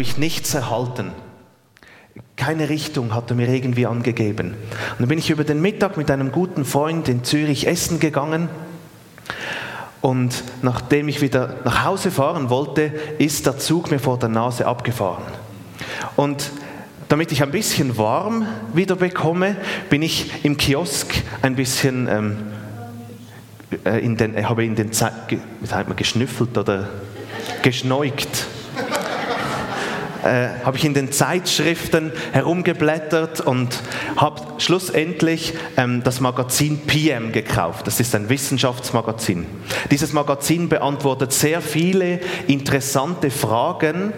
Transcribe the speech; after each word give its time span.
habe 0.00 0.08
ich 0.08 0.16
nichts 0.16 0.54
erhalten. 0.54 1.12
Keine 2.34 2.70
Richtung 2.70 3.14
hat 3.14 3.28
er 3.28 3.36
mir 3.36 3.50
irgendwie 3.50 3.84
angegeben. 3.84 4.54
Und 4.92 5.00
dann 5.00 5.08
bin 5.08 5.18
ich 5.18 5.28
über 5.28 5.44
den 5.44 5.60
Mittag 5.60 5.98
mit 5.98 6.10
einem 6.10 6.32
guten 6.32 6.64
Freund 6.64 7.06
in 7.10 7.22
Zürich 7.22 7.66
essen 7.66 8.00
gegangen. 8.00 8.48
Und 10.00 10.42
nachdem 10.62 11.08
ich 11.08 11.20
wieder 11.20 11.56
nach 11.66 11.84
Hause 11.84 12.10
fahren 12.10 12.48
wollte, 12.48 12.90
ist 13.18 13.44
der 13.44 13.58
Zug 13.58 13.90
mir 13.90 13.98
vor 13.98 14.18
der 14.18 14.30
Nase 14.30 14.66
abgefahren. 14.66 15.22
Und 16.16 16.50
damit 17.10 17.30
ich 17.30 17.42
ein 17.42 17.50
bisschen 17.50 17.98
warm 17.98 18.46
wieder 18.72 18.96
bekomme, 18.96 19.54
bin 19.90 20.00
ich 20.00 20.46
im 20.46 20.56
Kiosk 20.56 21.12
ein 21.42 21.56
bisschen 21.56 22.08
ähm, 22.08 22.38
äh, 23.84 24.02
in 24.02 24.16
den, 24.16 24.48
habe 24.48 24.64
in 24.64 24.76
den 24.76 24.92
Zeit, 24.94 25.12
sagt 25.62 25.88
man, 25.88 25.96
geschnüffelt 25.98 26.56
oder 26.56 26.88
geschneugt 27.62 28.46
äh, 30.24 30.48
habe 30.64 30.76
ich 30.76 30.84
in 30.84 30.94
den 30.94 31.12
Zeitschriften 31.12 32.12
herumgeblättert 32.32 33.40
und 33.40 33.82
habe 34.16 34.40
schlussendlich 34.58 35.54
ähm, 35.76 36.02
das 36.02 36.20
Magazin 36.20 36.80
PM 36.86 37.32
gekauft. 37.32 37.86
Das 37.86 38.00
ist 38.00 38.14
ein 38.14 38.28
Wissenschaftsmagazin. 38.28 39.46
Dieses 39.90 40.12
Magazin 40.12 40.68
beantwortet 40.68 41.32
sehr 41.32 41.60
viele 41.60 42.20
interessante 42.46 43.30
Fragen, 43.30 44.12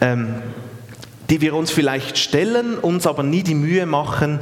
ähm, 0.00 0.34
die 1.30 1.40
wir 1.40 1.54
uns 1.54 1.70
vielleicht 1.70 2.18
stellen, 2.18 2.78
uns 2.78 3.06
aber 3.06 3.22
nie 3.22 3.42
die 3.42 3.54
Mühe 3.54 3.86
machen, 3.86 4.40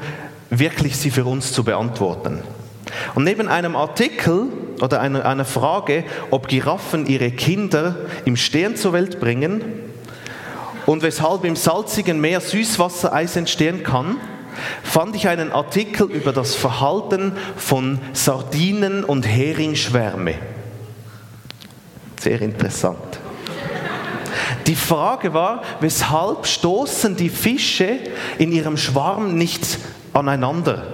wirklich 0.51 0.97
sie 0.97 1.11
für 1.11 1.25
uns 1.25 1.53
zu 1.53 1.65
beantworten. 1.65 2.41
Und 3.15 3.25
neben 3.25 3.49
einem 3.49 3.77
Artikel 3.77 4.49
oder 4.81 5.01
einer, 5.01 5.25
einer 5.25 5.45
Frage, 5.45 6.05
ob 6.31 6.49
Giraffen 6.49 7.07
ihre 7.07 7.31
Kinder 7.31 7.97
im 8.25 8.37
Stehen 8.37 8.77
zur 8.77 8.93
Welt 8.93 9.21
bringen, 9.21 9.63
und 10.87 11.03
weshalb 11.03 11.45
im 11.45 11.57
salzigen 11.57 12.21
Meer 12.21 12.41
Süßwassereis 12.41 13.37
entstehen 13.37 13.83
kann, 13.83 14.17
fand 14.83 15.17
ich 15.17 15.29
einen 15.29 15.53
Artikel 15.53 16.11
über 16.11 16.33
das 16.33 16.55
Verhalten 16.55 17.33
von 17.57 18.01
Sardinen 18.13 19.05
und 19.05 19.27
Heringschwärme. 19.27 20.35
Sehr 22.21 22.41
interessant. 22.43 23.21
Die 24.67 24.77
Frage 24.77 25.35
war, 25.35 25.63
weshalb 25.81 26.47
stoßen 26.47 27.17
die 27.17 27.31
Fische 27.31 27.99
in 28.39 28.53
ihrem 28.53 28.77
Schwarm 28.77 29.37
nicht 29.37 29.79
aneinander? 30.13 30.87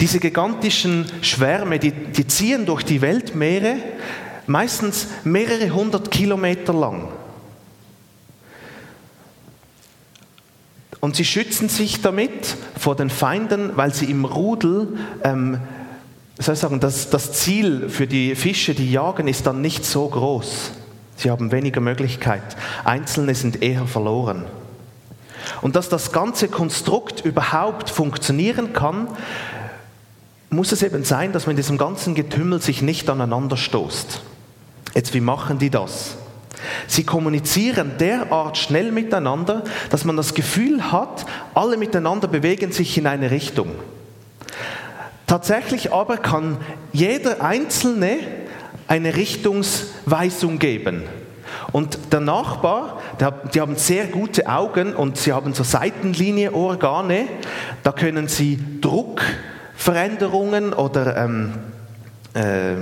Diese 0.00 0.18
gigantischen 0.18 1.06
Schwärme, 1.22 1.78
die, 1.78 1.92
die 1.92 2.26
ziehen 2.26 2.66
durch 2.66 2.82
die 2.82 3.00
Weltmeere, 3.00 3.76
meistens 4.46 5.06
mehrere 5.22 5.70
hundert 5.70 6.10
Kilometer 6.10 6.72
lang. 6.72 7.08
Und 11.04 11.16
sie 11.16 11.26
schützen 11.26 11.68
sich 11.68 12.00
damit 12.00 12.56
vor 12.78 12.96
den 12.96 13.10
Feinden, 13.10 13.76
weil 13.76 13.92
sie 13.92 14.06
im 14.06 14.24
Rudel, 14.24 14.88
ähm, 15.22 15.60
soll 16.38 16.54
ich 16.54 16.60
sagen, 16.60 16.80
das, 16.80 17.10
das 17.10 17.32
Ziel 17.32 17.90
für 17.90 18.06
die 18.06 18.34
Fische, 18.34 18.72
die 18.72 18.90
jagen, 18.90 19.28
ist 19.28 19.46
dann 19.46 19.60
nicht 19.60 19.84
so 19.84 20.08
groß. 20.08 20.70
Sie 21.16 21.30
haben 21.30 21.52
weniger 21.52 21.82
Möglichkeit. 21.82 22.56
Einzelne 22.84 23.34
sind 23.34 23.62
eher 23.62 23.86
verloren. 23.86 24.46
Und 25.60 25.76
dass 25.76 25.90
das 25.90 26.10
ganze 26.10 26.48
Konstrukt 26.48 27.22
überhaupt 27.22 27.90
funktionieren 27.90 28.72
kann, 28.72 29.08
muss 30.48 30.72
es 30.72 30.82
eben 30.82 31.04
sein, 31.04 31.34
dass 31.34 31.44
man 31.44 31.50
in 31.50 31.58
diesem 31.58 31.76
ganzen 31.76 32.14
Getümmel 32.14 32.62
sich 32.62 32.80
nicht 32.80 33.10
aneinander 33.10 33.58
stoßt. 33.58 34.22
Jetzt, 34.94 35.12
wie 35.12 35.20
machen 35.20 35.58
die 35.58 35.68
das? 35.68 36.16
Sie 36.86 37.04
kommunizieren 37.04 37.92
derart 37.98 38.58
schnell 38.58 38.92
miteinander, 38.92 39.64
dass 39.90 40.04
man 40.04 40.16
das 40.16 40.34
Gefühl 40.34 40.92
hat, 40.92 41.26
alle 41.54 41.76
miteinander 41.76 42.28
bewegen 42.28 42.72
sich 42.72 42.96
in 42.98 43.06
eine 43.06 43.30
Richtung. 43.30 43.70
Tatsächlich 45.26 45.92
aber 45.92 46.18
kann 46.18 46.58
jeder 46.92 47.42
Einzelne 47.42 48.18
eine 48.86 49.16
Richtungsweisung 49.16 50.58
geben. 50.58 51.02
Und 51.72 52.12
der 52.12 52.20
Nachbar, 52.20 53.00
der, 53.20 53.32
die 53.52 53.60
haben 53.60 53.76
sehr 53.76 54.06
gute 54.06 54.48
Augen 54.48 54.94
und 54.94 55.16
sie 55.16 55.32
haben 55.32 55.54
so 55.54 55.64
Seitenlinieorgane, 55.64 57.26
da 57.82 57.92
können 57.92 58.28
sie 58.28 58.58
Druckveränderungen 58.80 60.72
oder 60.72 61.16
ähm, 61.16 61.54
äh, 62.34 62.74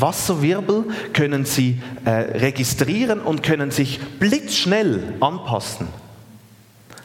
Wasserwirbel 0.00 0.84
können 1.12 1.44
Sie 1.44 1.80
äh, 2.04 2.10
registrieren 2.10 3.20
und 3.20 3.42
können 3.42 3.70
sich 3.70 4.00
blitzschnell 4.18 5.14
anpassen. 5.20 5.88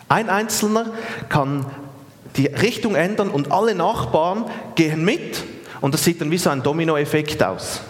Ein 0.09 0.29
Einzelner 0.29 0.88
kann 1.30 1.66
die 2.35 2.47
Richtung 2.47 2.96
ändern 2.96 3.30
und 3.30 3.51
alle 3.51 3.75
Nachbarn 3.75 4.46
gehen 4.75 5.03
mit 5.06 5.44
und 5.81 5.94
das 5.94 6.03
sieht 6.03 6.22
dann 6.22 6.31
wie 6.31 6.38
so 6.38 6.50
ein 6.50 6.63
Dominoeffekt 6.63 7.41
aus. 7.44 7.81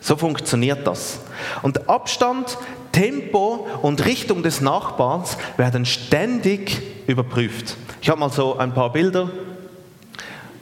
So 0.00 0.16
funktioniert 0.16 0.86
das. 0.86 1.20
Und 1.62 1.88
Abstand, 1.88 2.58
Tempo 2.92 3.66
und 3.82 4.04
Richtung 4.04 4.42
des 4.42 4.60
Nachbarns 4.60 5.36
werden 5.56 5.86
ständig 5.86 6.82
überprüft. 7.06 7.76
Ich 8.00 8.10
habe 8.10 8.20
mal 8.20 8.30
so 8.30 8.56
ein 8.58 8.74
paar 8.74 8.92
Bilder, 8.92 9.30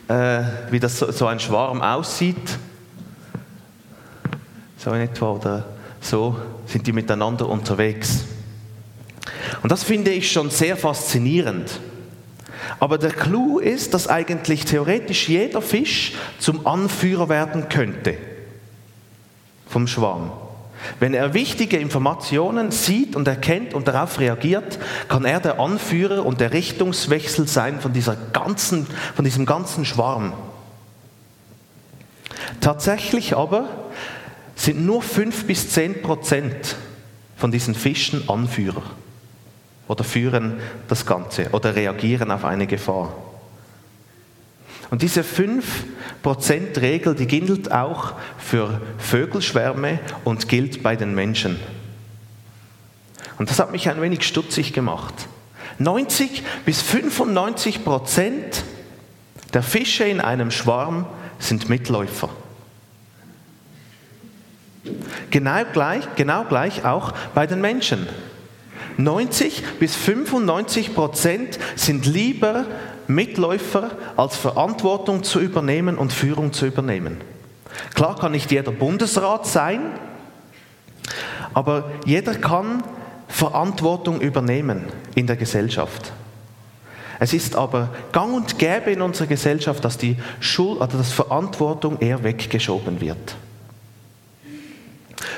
äh, 0.08 0.42
wie 0.70 0.80
das 0.80 0.98
so, 0.98 1.10
so 1.10 1.26
ein 1.26 1.40
Schwarm 1.40 1.82
aussieht 1.82 2.58
so 4.82 4.92
in 4.92 5.02
etwa 5.02 5.30
oder 5.30 5.64
so 6.00 6.36
sind 6.66 6.86
die 6.88 6.92
miteinander 6.92 7.48
unterwegs. 7.48 8.24
Und 9.62 9.70
das 9.70 9.84
finde 9.84 10.10
ich 10.10 10.32
schon 10.32 10.50
sehr 10.50 10.76
faszinierend. 10.76 11.78
Aber 12.80 12.98
der 12.98 13.10
Clou 13.10 13.60
ist, 13.60 13.94
dass 13.94 14.08
eigentlich 14.08 14.64
theoretisch 14.64 15.28
jeder 15.28 15.62
Fisch 15.62 16.14
zum 16.40 16.66
Anführer 16.66 17.28
werden 17.28 17.68
könnte 17.68 18.16
vom 19.68 19.86
Schwarm. 19.86 20.32
Wenn 20.98 21.14
er 21.14 21.32
wichtige 21.32 21.76
Informationen 21.76 22.72
sieht 22.72 23.14
und 23.14 23.28
erkennt 23.28 23.74
und 23.74 23.86
darauf 23.86 24.18
reagiert, 24.18 24.80
kann 25.06 25.24
er 25.24 25.38
der 25.38 25.60
Anführer 25.60 26.26
und 26.26 26.40
der 26.40 26.52
Richtungswechsel 26.52 27.46
sein 27.46 27.80
von, 27.80 27.92
dieser 27.92 28.16
ganzen, 28.32 28.88
von 29.14 29.24
diesem 29.24 29.46
ganzen 29.46 29.84
Schwarm. 29.84 30.32
Tatsächlich 32.60 33.36
aber 33.36 33.68
sind 34.62 34.86
nur 34.86 35.02
5 35.02 35.46
bis 35.46 35.70
10 35.70 36.02
Prozent 36.02 36.76
von 37.36 37.50
diesen 37.50 37.74
Fischen 37.74 38.28
Anführer 38.28 38.84
oder 39.88 40.04
führen 40.04 40.60
das 40.86 41.04
Ganze 41.04 41.50
oder 41.50 41.74
reagieren 41.74 42.30
auf 42.30 42.44
eine 42.44 42.68
Gefahr. 42.68 43.12
Und 44.90 45.02
diese 45.02 45.22
5%-Regel, 45.22 47.16
die 47.16 47.26
gilt 47.26 47.72
auch 47.72 48.12
für 48.38 48.80
Vögelschwärme 48.98 49.98
und 50.22 50.48
gilt 50.48 50.84
bei 50.84 50.94
den 50.94 51.12
Menschen. 51.12 51.58
Und 53.38 53.50
das 53.50 53.58
hat 53.58 53.72
mich 53.72 53.88
ein 53.88 54.00
wenig 54.00 54.22
stutzig 54.22 54.72
gemacht. 54.72 55.14
90 55.78 56.44
bis 56.64 56.82
95 56.82 57.82
Prozent 57.82 58.62
der 59.54 59.64
Fische 59.64 60.04
in 60.04 60.20
einem 60.20 60.52
Schwarm 60.52 61.06
sind 61.40 61.68
Mitläufer. 61.68 62.30
Genau 65.30 65.62
gleich, 65.72 66.04
genau 66.16 66.44
gleich 66.44 66.84
auch 66.84 67.12
bei 67.34 67.46
den 67.46 67.60
Menschen. 67.60 68.08
90 68.96 69.78
bis 69.78 69.94
95 69.94 70.94
Prozent 70.94 71.58
sind 71.76 72.04
lieber 72.06 72.66
Mitläufer, 73.06 73.90
als 74.16 74.36
Verantwortung 74.36 75.22
zu 75.22 75.40
übernehmen 75.40 75.98
und 75.98 76.12
Führung 76.12 76.52
zu 76.52 76.66
übernehmen. 76.66 77.18
Klar 77.94 78.18
kann 78.18 78.32
nicht 78.32 78.50
jeder 78.50 78.72
Bundesrat 78.72 79.46
sein, 79.46 79.80
aber 81.54 81.90
jeder 82.04 82.34
kann 82.34 82.82
Verantwortung 83.28 84.20
übernehmen 84.20 84.84
in 85.14 85.26
der 85.26 85.36
Gesellschaft. 85.36 86.12
Es 87.18 87.32
ist 87.32 87.56
aber 87.56 87.88
gang 88.12 88.34
und 88.34 88.58
gäbe 88.58 88.90
in 88.90 89.00
unserer 89.00 89.28
Gesellschaft, 89.28 89.84
dass 89.84 89.96
die 89.96 90.16
Schuld 90.40 90.80
oder 90.80 90.98
dass 90.98 91.12
Verantwortung 91.12 91.98
eher 92.00 92.24
weggeschoben 92.24 93.00
wird. 93.00 93.36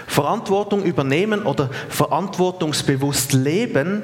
Verantwortung 0.06 0.82
übernehmen 0.82 1.42
oder 1.42 1.70
verantwortungsbewusst 1.88 3.32
leben, 3.32 4.02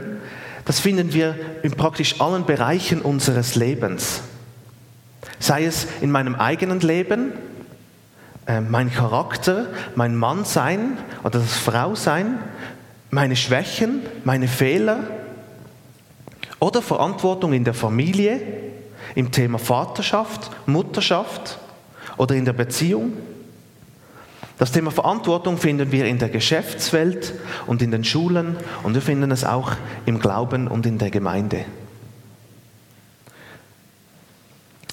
das 0.65 0.81
finden 0.81 1.13
wir 1.13 1.35
in 1.63 1.73
praktisch 1.73 2.21
allen 2.21 2.45
Bereichen 2.45 3.03
unseres 3.03 3.55
Lebens. 3.55 4.23
Sei 5.39 5.65
es 5.65 5.87
in 6.01 6.11
meinem 6.11 6.35
eigenen 6.35 6.81
Leben, 6.81 7.33
äh, 8.47 8.61
mein 8.61 8.93
Charakter, 8.93 9.67
mein 9.95 10.17
Mannsein 10.17 10.99
oder 11.25 11.39
das 11.39 11.57
Frausein, 11.57 12.39
meine 13.11 13.37
Schwächen, 13.37 14.03
meine 14.25 14.49
Fehler 14.49 15.01
oder 16.59 16.83
Verantwortung 16.83 17.53
in 17.53 17.65
der 17.65 17.75
Familie, 17.75 18.41
im 19.15 19.33
Thema 19.33 19.59
Vaterschaft, 19.59 20.51
Mutterschaft 20.67 21.59
oder 22.17 22.35
in 22.35 22.45
der 22.45 22.53
Beziehung 22.53 23.15
Das 24.61 24.73
Thema 24.73 24.91
Verantwortung 24.91 25.57
finden 25.57 25.91
wir 25.91 26.05
in 26.05 26.19
der 26.19 26.29
Geschäftswelt 26.29 27.33
und 27.67 27.81
in 27.81 27.91
den 27.91 28.05
Schulen 28.05 28.59
und 28.83 28.93
wir 28.93 29.01
finden 29.01 29.31
es 29.31 29.43
auch 29.43 29.73
im 30.05 30.19
Glauben 30.19 30.69
und 30.69 30.85
in 30.85 30.99
der 30.99 31.11
Gemeinde. 31.11 31.65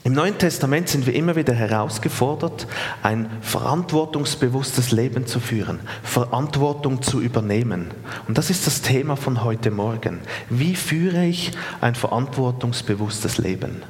Im 0.05 0.13
Neuen 0.13 0.37
Testament 0.37 0.87
sind 0.87 1.05
wir 1.05 1.13
immer 1.13 1.35
wieder 1.35 1.53
herausgefordert, 1.53 2.65
ein 3.03 3.29
verantwortungsbewusstes 3.41 4.93
Leben 4.93 5.27
zu 5.27 5.41
führen, 5.41 5.81
Verantwortung 6.01 7.01
zu 7.01 7.19
übernehmen. 7.19 7.91
Und 8.25 8.37
das 8.37 8.49
ist 8.49 8.67
das 8.67 8.81
Thema 8.81 9.17
von 9.17 9.43
heute 9.43 9.69
Morgen. 9.69 10.21
Wie 10.49 10.77
führe 10.77 11.25
ich 11.25 11.51
ein 11.81 11.95
verantwortungsbewusstes 11.95 13.37
Leben? 13.37 13.83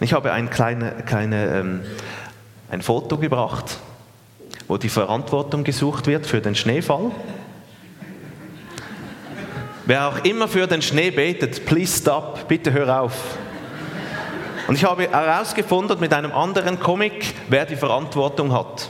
Ich 0.00 0.14
habe 0.14 0.32
ein, 0.32 0.50
kleine, 0.50 0.96
kleine, 1.06 1.46
ähm, 1.60 1.80
ein 2.72 2.82
Foto 2.82 3.16
gebracht, 3.16 3.78
wo 4.70 4.78
die 4.78 4.88
Verantwortung 4.88 5.64
gesucht 5.64 6.06
wird 6.06 6.28
für 6.28 6.40
den 6.40 6.54
Schneefall. 6.54 7.10
Wer 9.84 10.06
auch 10.06 10.24
immer 10.24 10.46
für 10.46 10.68
den 10.68 10.80
Schnee 10.80 11.10
betet, 11.10 11.66
please 11.66 11.98
stop, 11.98 12.46
bitte 12.46 12.72
hör 12.72 13.00
auf. 13.00 13.36
Und 14.68 14.76
ich 14.76 14.84
habe 14.84 15.10
herausgefunden 15.10 15.98
mit 15.98 16.12
einem 16.14 16.30
anderen 16.30 16.78
Comic, 16.78 17.34
wer 17.48 17.66
die 17.66 17.74
Verantwortung 17.74 18.52
hat. 18.52 18.88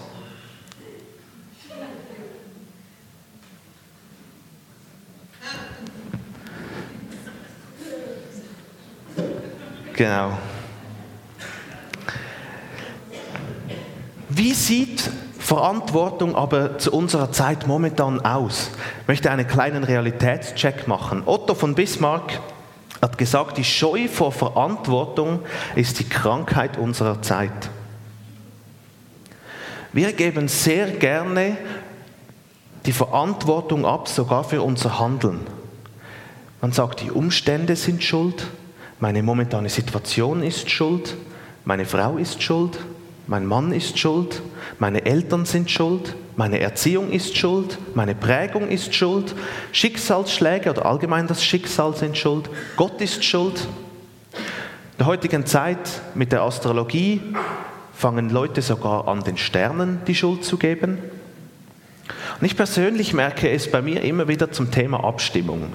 Genau. 9.94 10.36
Wie 14.28 14.52
sieht 14.52 15.10
Verantwortung 15.50 16.36
aber 16.36 16.78
zu 16.78 16.92
unserer 16.92 17.32
Zeit 17.32 17.66
momentan 17.66 18.20
aus? 18.20 18.70
Ich 19.02 19.08
möchte 19.08 19.32
einen 19.32 19.48
kleinen 19.48 19.82
Realitätscheck 19.82 20.86
machen. 20.86 21.24
Otto 21.26 21.56
von 21.56 21.74
Bismarck 21.74 22.38
hat 23.02 23.18
gesagt, 23.18 23.58
die 23.58 23.64
Scheu 23.64 24.06
vor 24.06 24.30
Verantwortung 24.30 25.40
ist 25.74 25.98
die 25.98 26.08
Krankheit 26.08 26.78
unserer 26.78 27.20
Zeit. 27.20 27.68
Wir 29.92 30.12
geben 30.12 30.46
sehr 30.46 30.86
gerne 30.86 31.56
die 32.86 32.92
Verantwortung 32.92 33.84
ab, 33.84 34.06
sogar 34.06 34.44
für 34.44 34.62
unser 34.62 35.00
Handeln. 35.00 35.40
Man 36.60 36.70
sagt, 36.70 37.00
die 37.00 37.10
Umstände 37.10 37.74
sind 37.74 38.04
schuld, 38.04 38.46
meine 39.00 39.20
momentane 39.24 39.68
Situation 39.68 40.44
ist 40.44 40.70
schuld, 40.70 41.16
meine 41.64 41.86
Frau 41.86 42.18
ist 42.18 42.40
schuld, 42.40 42.78
mein 43.30 43.46
Mann 43.46 43.70
ist 43.70 43.96
schuld, 43.96 44.42
meine 44.80 45.06
Eltern 45.06 45.44
sind 45.44 45.70
schuld, 45.70 46.16
meine 46.34 46.58
Erziehung 46.58 47.12
ist 47.12 47.36
schuld, 47.36 47.78
meine 47.94 48.16
Prägung 48.16 48.66
ist 48.66 48.92
schuld, 48.92 49.36
Schicksalsschläge 49.70 50.68
oder 50.68 50.84
allgemein 50.84 51.28
das 51.28 51.44
Schicksal 51.44 51.94
sind 51.94 52.18
schuld, 52.18 52.50
Gott 52.76 53.00
ist 53.00 53.24
schuld. 53.24 53.68
In 54.32 54.98
der 54.98 55.06
heutigen 55.06 55.46
Zeit 55.46 55.78
mit 56.16 56.32
der 56.32 56.42
Astrologie 56.42 57.20
fangen 57.94 58.30
Leute 58.30 58.62
sogar 58.62 59.06
an, 59.06 59.22
den 59.22 59.36
Sternen 59.36 60.00
die 60.08 60.16
Schuld 60.16 60.44
zu 60.44 60.56
geben. 60.56 60.98
Und 62.40 62.46
ich 62.46 62.56
persönlich 62.56 63.14
merke 63.14 63.48
es 63.48 63.70
bei 63.70 63.80
mir 63.80 64.02
immer 64.02 64.26
wieder 64.26 64.50
zum 64.50 64.72
Thema 64.72 65.04
Abstimmung. 65.04 65.72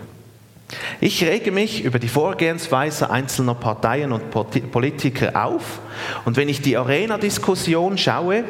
Ich 1.01 1.23
rege 1.23 1.51
mich 1.51 1.83
über 1.83 1.99
die 1.99 2.07
Vorgehensweise 2.07 3.09
einzelner 3.09 3.55
Parteien 3.55 4.11
und 4.11 4.31
Politiker 4.71 5.45
auf 5.45 5.79
und 6.25 6.37
wenn 6.37 6.49
ich 6.49 6.61
die 6.61 6.77
Arena-Diskussion 6.77 7.97
schaue, 7.97 8.43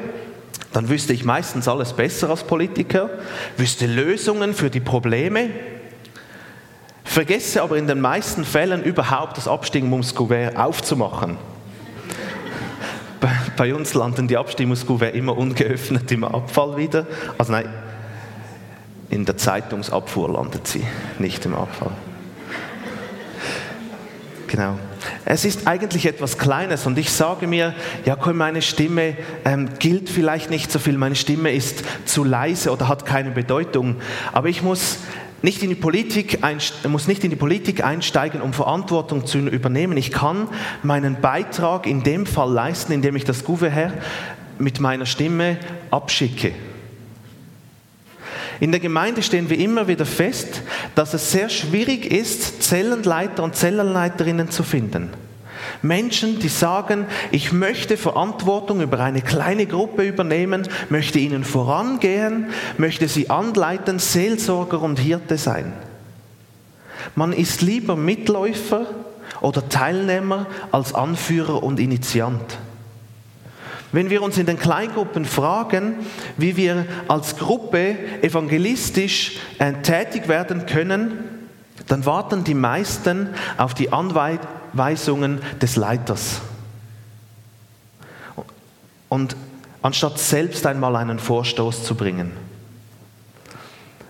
dann 0.75 0.89
wüsste 0.89 1.13
ich 1.13 1.23
meistens 1.23 1.69
alles 1.69 1.93
besser 1.93 2.29
als 2.29 2.43
Politiker, 2.43 3.09
wüsste 3.55 3.85
Lösungen 3.87 4.53
für 4.53 4.69
die 4.69 4.81
Probleme, 4.81 5.49
vergesse 7.05 7.61
aber 7.61 7.77
in 7.77 7.87
den 7.87 8.01
meisten 8.01 8.43
Fällen 8.43 8.83
überhaupt 8.83 9.37
das 9.37 9.47
Abstimmungskuvert 9.47 10.57
aufzumachen. 10.57 11.37
Bei, 13.57 13.73
uns 13.73 13.93
landen 13.93 14.27
die 14.27 14.35
Abstimmungskuvert 14.35 15.15
immer 15.15 15.37
ungeöffnet 15.37 16.11
im 16.11 16.25
Abfall 16.25 16.75
wieder. 16.75 17.07
Also 17.37 17.53
nein, 17.53 17.69
in 19.09 19.23
der 19.23 19.37
Zeitungsabfuhr 19.37 20.29
landet 20.29 20.67
sie, 20.67 20.83
nicht 21.19 21.45
im 21.45 21.55
Abfall. 21.55 21.91
Genau. 24.47 24.77
Es 25.25 25.43
ist 25.43 25.67
eigentlich 25.67 26.05
etwas 26.05 26.37
Kleines 26.37 26.85
und 26.85 26.97
ich 26.97 27.11
sage 27.11 27.47
mir, 27.47 27.73
ja, 28.05 28.15
komm, 28.15 28.37
meine 28.37 28.61
Stimme 28.61 29.17
ähm, 29.43 29.69
gilt 29.79 30.09
vielleicht 30.09 30.49
nicht 30.49 30.71
so 30.71 30.79
viel, 30.79 30.97
meine 30.97 31.15
Stimme 31.15 31.51
ist 31.51 31.83
zu 32.05 32.23
leise 32.23 32.71
oder 32.71 32.87
hat 32.87 33.05
keine 33.05 33.31
Bedeutung, 33.31 33.95
aber 34.33 34.49
ich 34.49 34.61
muss 34.61 34.99
nicht 35.41 35.61
in 35.61 35.69
die 35.69 35.75
Politik, 35.75 36.39
muss 36.87 37.07
nicht 37.07 37.23
in 37.23 37.29
die 37.29 37.35
Politik 37.35 37.83
einsteigen, 37.83 38.41
um 38.41 38.53
Verantwortung 38.53 39.25
zu 39.25 39.37
übernehmen. 39.39 39.95
Ich 39.95 40.11
kann 40.11 40.47
meinen 40.81 41.21
Beitrag 41.21 41.85
in 41.85 42.03
dem 42.03 42.25
Fall 42.25 42.51
leisten, 42.51 42.91
indem 42.91 43.15
ich 43.15 43.25
das 43.25 43.43
Gouverneur 43.43 43.91
mit 44.57 44.79
meiner 44.79 45.05
Stimme 45.05 45.57
abschicke. 45.91 46.53
In 48.59 48.71
der 48.71 48.79
Gemeinde 48.79 49.21
stehen 49.21 49.49
wir 49.49 49.59
immer 49.59 49.87
wieder 49.87 50.05
fest, 50.05 50.61
dass 50.95 51.13
es 51.13 51.31
sehr 51.31 51.49
schwierig 51.49 52.05
ist, 52.11 52.63
Zellenleiter 52.63 53.43
und 53.43 53.55
Zellenleiterinnen 53.55 54.49
zu 54.49 54.63
finden. 54.63 55.09
Menschen, 55.81 56.39
die 56.39 56.47
sagen, 56.47 57.05
ich 57.31 57.51
möchte 57.51 57.97
Verantwortung 57.97 58.81
über 58.81 58.99
eine 58.99 59.21
kleine 59.21 59.65
Gruppe 59.65 60.03
übernehmen, 60.03 60.67
möchte 60.89 61.19
ihnen 61.19 61.43
vorangehen, 61.43 62.47
möchte 62.77 63.07
sie 63.07 63.29
anleiten, 63.29 63.99
Seelsorger 63.99 64.81
und 64.81 64.99
Hirte 64.99 65.37
sein. 65.37 65.73
Man 67.15 67.33
ist 67.33 67.61
lieber 67.61 67.95
Mitläufer 67.95 68.85
oder 69.41 69.67
Teilnehmer 69.69 70.47
als 70.71 70.93
Anführer 70.93 71.61
und 71.63 71.79
Initiant. 71.79 72.57
Wenn 73.91 74.09
wir 74.09 74.21
uns 74.21 74.37
in 74.37 74.45
den 74.45 74.59
Kleingruppen 74.59 75.25
fragen, 75.25 75.95
wie 76.37 76.57
wir 76.57 76.85
als 77.07 77.37
Gruppe 77.37 77.95
evangelistisch 78.21 79.37
äh, 79.59 79.73
tätig 79.73 80.27
werden 80.27 80.65
können, 80.65 81.23
dann 81.87 82.05
warten 82.05 82.43
die 82.43 82.53
meisten 82.55 83.29
auf 83.57 83.73
die 83.73 83.91
Anweisungen 83.93 85.39
des 85.61 85.75
Leiters. 85.75 86.41
Und 89.07 89.35
anstatt 89.81 90.17
selbst 90.19 90.65
einmal 90.65 90.95
einen 90.95 91.19
Vorstoß 91.19 91.83
zu 91.83 91.95
bringen. 91.95 92.44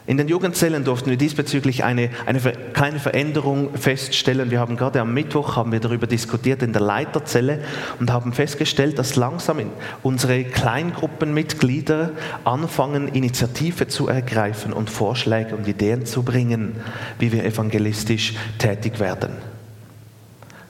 In 0.07 0.17
den 0.17 0.27
Jugendzellen 0.27 0.83
durften 0.83 1.09
wir 1.09 1.17
diesbezüglich 1.17 1.83
eine, 1.83 2.11
eine 2.27 2.39
kleine 2.73 2.99
Veränderung 2.99 3.75
feststellen. 3.75 4.51
Wir 4.51 4.59
haben 4.59 4.77
gerade 4.77 5.01
am 5.01 5.15
Mittwoch 5.15 5.55
haben 5.55 5.71
wir 5.71 5.79
darüber 5.79 6.05
diskutiert 6.05 6.61
in 6.61 6.73
der 6.73 6.83
Leiterzelle 6.83 7.61
und 7.99 8.11
haben 8.11 8.31
festgestellt, 8.31 8.99
dass 8.99 9.15
langsam 9.15 9.57
unsere 10.03 10.43
Kleingruppenmitglieder 10.43 12.11
anfangen, 12.43 13.07
Initiative 13.07 13.87
zu 13.87 14.07
ergreifen 14.07 14.73
und 14.73 14.91
Vorschläge 14.91 15.55
und 15.55 15.67
Ideen 15.67 16.05
zu 16.05 16.21
bringen, 16.21 16.75
wie 17.17 17.31
wir 17.31 17.43
evangelistisch 17.43 18.35
tätig 18.59 18.99
werden. 18.99 19.31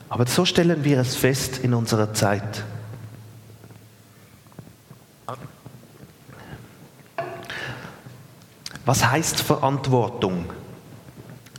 Aber 0.08 0.28
so 0.28 0.46
stellen 0.46 0.86
wir 0.86 1.00
es 1.00 1.18
fest 1.18 1.60
in 1.62 1.74
unserer 1.74 2.14
Zeit. 2.14 2.64
Was 8.86 9.10
heißt 9.10 9.42
Verantwortung? 9.42 10.46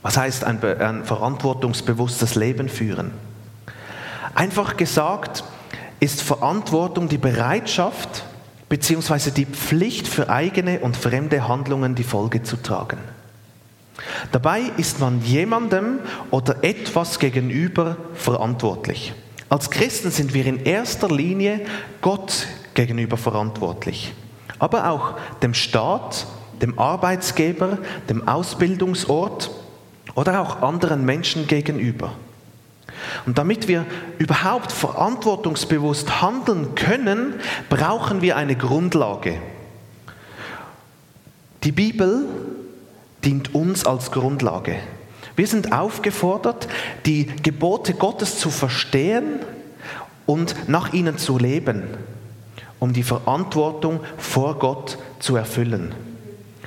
Was 0.03 0.17
heißt 0.17 0.45
ein, 0.45 0.63
ein 0.63 1.05
verantwortungsbewusstes 1.05 2.37
Leben 2.37 2.69
führen? 2.69 3.11
Einfach 4.35 4.77
gesagt 4.77 5.45
ist 5.99 6.23
Verantwortung 6.23 7.09
die 7.09 7.19
Bereitschaft 7.19 8.25
bzw. 8.69 9.31
die 9.31 9.47
Pflicht 9.47 10.07
für 10.07 10.29
eigene 10.29 10.81
und 10.81 10.97
fremde 10.97 11.49
Handlungen 11.49 11.95
die 11.95 12.05
Folge 12.05 12.43
zu 12.43 12.57
tragen. 12.57 12.99
Dabei 14.31 14.61
ist 14.77 15.01
man 15.01 15.23
jemandem 15.23 16.01
oder 16.31 16.63
etwas 16.63 17.19
gegenüber 17.19 17.97
verantwortlich. 18.15 19.15
Als 19.49 19.71
Christen 19.71 20.11
sind 20.11 20.35
wir 20.35 20.45
in 20.47 20.65
erster 20.65 21.09
Linie 21.09 21.63
Gott 22.01 22.47
gegenüber 22.75 23.17
verantwortlich, 23.17 24.13
aber 24.59 24.91
auch 24.91 25.15
dem 25.43 25.55
Staat 25.55 26.27
dem 26.63 26.79
Arbeitsgeber, 26.79 27.79
dem 28.09 28.27
Ausbildungsort 28.27 29.51
oder 30.15 30.41
auch 30.41 30.63
anderen 30.63 31.05
Menschen 31.05 31.47
gegenüber. 31.47 32.13
Und 33.27 33.39
damit 33.39 33.69
wir 33.69 33.85
überhaupt 34.19 34.73
verantwortungsbewusst 34.73 36.23
handeln 36.23 36.75
können, 36.75 37.35
brauchen 37.69 38.23
wir 38.23 38.37
eine 38.37 38.57
Grundlage. 38.57 39.39
Die 41.65 41.73
Bibel 41.73 42.27
dient 43.25 43.55
uns 43.55 43.85
als 43.85 44.13
Grundlage. 44.13 44.77
Wir 45.35 45.47
sind 45.47 45.73
aufgefordert, 45.73 46.69
die 47.05 47.27
Gebote 47.43 47.93
Gottes 47.93 48.39
zu 48.39 48.51
verstehen 48.51 49.41
und 50.25 50.69
nach 50.69 50.93
ihnen 50.95 51.19
zu 51.19 51.39
leben. 51.39 51.83
um 52.79 52.93
die 52.93 53.03
Verantwortung 53.03 54.01
vor 54.19 54.59
Gott 54.59 54.99
zu 55.19 55.37
erfüllen. 55.37 55.95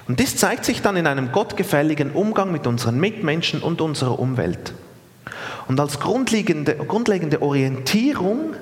Und 0.10 0.20
das 0.20 0.36
zeigt 0.36 0.66
sich 0.66 0.82
dann 0.82 0.98
in 0.98 1.06
einem 1.06 1.32
gottgefälligen 1.32 2.10
Umgang 2.12 2.52
mit 2.52 2.66
unseren 2.66 3.00
Mitmenschen 3.00 3.62
und 3.62 3.80
unserer 3.80 4.18
Umwelt. 4.18 4.74
Und 5.68 5.80
als 5.80 6.00
grundlegende, 6.00 6.74
grundlegende 6.74 7.44
Orientierung 7.44 8.56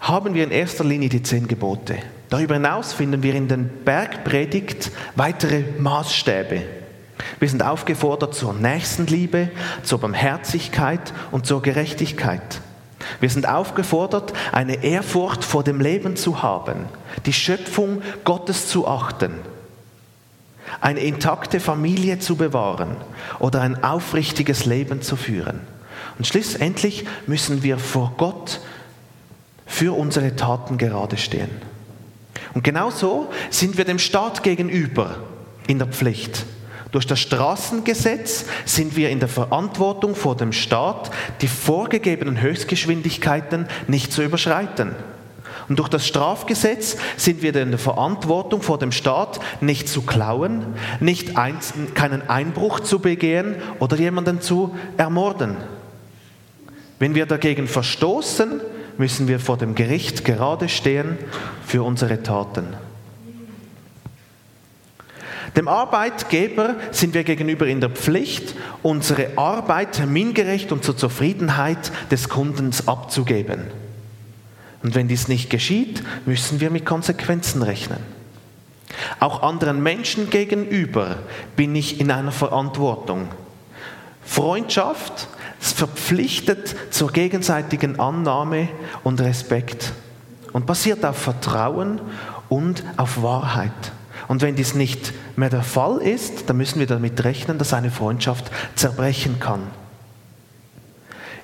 haben 0.00 0.34
wir 0.34 0.44
in 0.44 0.50
erster 0.50 0.84
Linie 0.84 1.08
die 1.08 1.22
zehn 1.22 1.48
Gebote. 1.48 1.96
Darüber 2.28 2.54
hinaus 2.56 2.92
finden 2.92 3.22
wir 3.22 3.34
in 3.34 3.48
den 3.48 3.70
Bergpredigt 3.86 4.90
weitere 5.16 5.64
Maßstäbe. 5.78 6.60
Wir 7.40 7.48
sind 7.48 7.62
aufgefordert 7.62 8.34
zur 8.34 8.52
Nächstenliebe, 8.52 9.48
zur 9.82 9.98
Barmherzigkeit 9.98 11.14
und 11.30 11.46
zur 11.46 11.62
Gerechtigkeit. 11.62 12.60
Wir 13.18 13.30
sind 13.30 13.48
aufgefordert, 13.48 14.34
eine 14.52 14.84
Ehrfurcht 14.84 15.42
vor 15.42 15.64
dem 15.64 15.80
Leben 15.80 16.16
zu 16.16 16.42
haben, 16.42 16.84
die 17.24 17.32
Schöpfung 17.32 18.02
Gottes 18.24 18.68
zu 18.68 18.86
achten 18.86 19.32
eine 20.80 21.00
intakte 21.00 21.60
Familie 21.60 22.18
zu 22.18 22.36
bewahren 22.36 22.96
oder 23.38 23.60
ein 23.60 23.82
aufrichtiges 23.82 24.64
Leben 24.64 25.02
zu 25.02 25.16
führen. 25.16 25.60
Und 26.18 26.26
schlussendlich 26.26 27.04
müssen 27.26 27.62
wir 27.62 27.78
vor 27.78 28.14
Gott 28.16 28.60
für 29.66 29.96
unsere 29.96 30.36
Taten 30.36 30.78
gerade 30.78 31.16
stehen. 31.16 31.50
Und 32.52 32.62
genauso 32.62 33.30
sind 33.50 33.76
wir 33.76 33.84
dem 33.84 33.98
Staat 33.98 34.42
gegenüber 34.42 35.16
in 35.66 35.78
der 35.78 35.88
Pflicht. 35.88 36.44
Durch 36.92 37.06
das 37.08 37.18
Straßengesetz 37.18 38.44
sind 38.64 38.94
wir 38.94 39.10
in 39.10 39.18
der 39.18 39.28
Verantwortung 39.28 40.14
vor 40.14 40.36
dem 40.36 40.52
Staat, 40.52 41.10
die 41.40 41.48
vorgegebenen 41.48 42.40
Höchstgeschwindigkeiten 42.40 43.66
nicht 43.88 44.12
zu 44.12 44.22
überschreiten. 44.22 44.94
Und 45.68 45.78
durch 45.78 45.88
das 45.88 46.06
Strafgesetz 46.06 46.96
sind 47.16 47.42
wir 47.42 47.54
in 47.54 47.70
der 47.70 47.78
Verantwortung 47.78 48.62
vor 48.62 48.78
dem 48.78 48.92
Staat, 48.92 49.40
nicht 49.60 49.88
zu 49.88 50.02
klauen, 50.02 50.74
nicht 51.00 51.36
ein, 51.36 51.58
keinen 51.94 52.28
Einbruch 52.28 52.80
zu 52.80 52.98
begehen 52.98 53.56
oder 53.78 53.96
jemanden 53.96 54.40
zu 54.40 54.74
ermorden. 54.96 55.56
Wenn 56.98 57.14
wir 57.14 57.26
dagegen 57.26 57.66
verstoßen, 57.66 58.60
müssen 58.98 59.28
wir 59.28 59.40
vor 59.40 59.56
dem 59.56 59.74
Gericht 59.74 60.24
gerade 60.24 60.68
stehen 60.68 61.18
für 61.66 61.82
unsere 61.82 62.22
Taten. 62.22 62.68
Dem 65.56 65.68
Arbeitgeber 65.68 66.76
sind 66.90 67.14
wir 67.14 67.22
gegenüber 67.22 67.66
in 67.66 67.80
der 67.80 67.90
Pflicht, 67.90 68.56
unsere 68.82 69.36
Arbeit 69.36 69.92
termingerecht 69.92 70.72
und 70.72 70.84
zur 70.84 70.96
Zufriedenheit 70.96 71.92
des 72.10 72.28
Kundens 72.28 72.88
abzugeben. 72.88 73.62
Und 74.84 74.94
wenn 74.94 75.08
dies 75.08 75.28
nicht 75.28 75.48
geschieht, 75.48 76.02
müssen 76.26 76.60
wir 76.60 76.70
mit 76.70 76.84
Konsequenzen 76.84 77.62
rechnen. 77.62 78.00
Auch 79.18 79.42
anderen 79.42 79.82
Menschen 79.82 80.28
gegenüber 80.28 81.16
bin 81.56 81.74
ich 81.74 82.00
in 82.00 82.10
einer 82.10 82.32
Verantwortung. 82.32 83.28
Freundschaft 84.26 85.28
verpflichtet 85.58 86.76
zur 86.90 87.10
gegenseitigen 87.10 87.98
Annahme 87.98 88.68
und 89.02 89.22
Respekt 89.22 89.92
und 90.52 90.66
basiert 90.66 91.02
auf 91.06 91.16
Vertrauen 91.16 92.02
und 92.50 92.84
auf 92.98 93.22
Wahrheit. 93.22 93.72
Und 94.28 94.42
wenn 94.42 94.54
dies 94.54 94.74
nicht 94.74 95.14
mehr 95.36 95.48
der 95.48 95.62
Fall 95.62 95.96
ist, 96.02 96.50
dann 96.50 96.58
müssen 96.58 96.78
wir 96.78 96.86
damit 96.86 97.24
rechnen, 97.24 97.56
dass 97.56 97.72
eine 97.72 97.90
Freundschaft 97.90 98.50
zerbrechen 98.74 99.40
kann. 99.40 99.62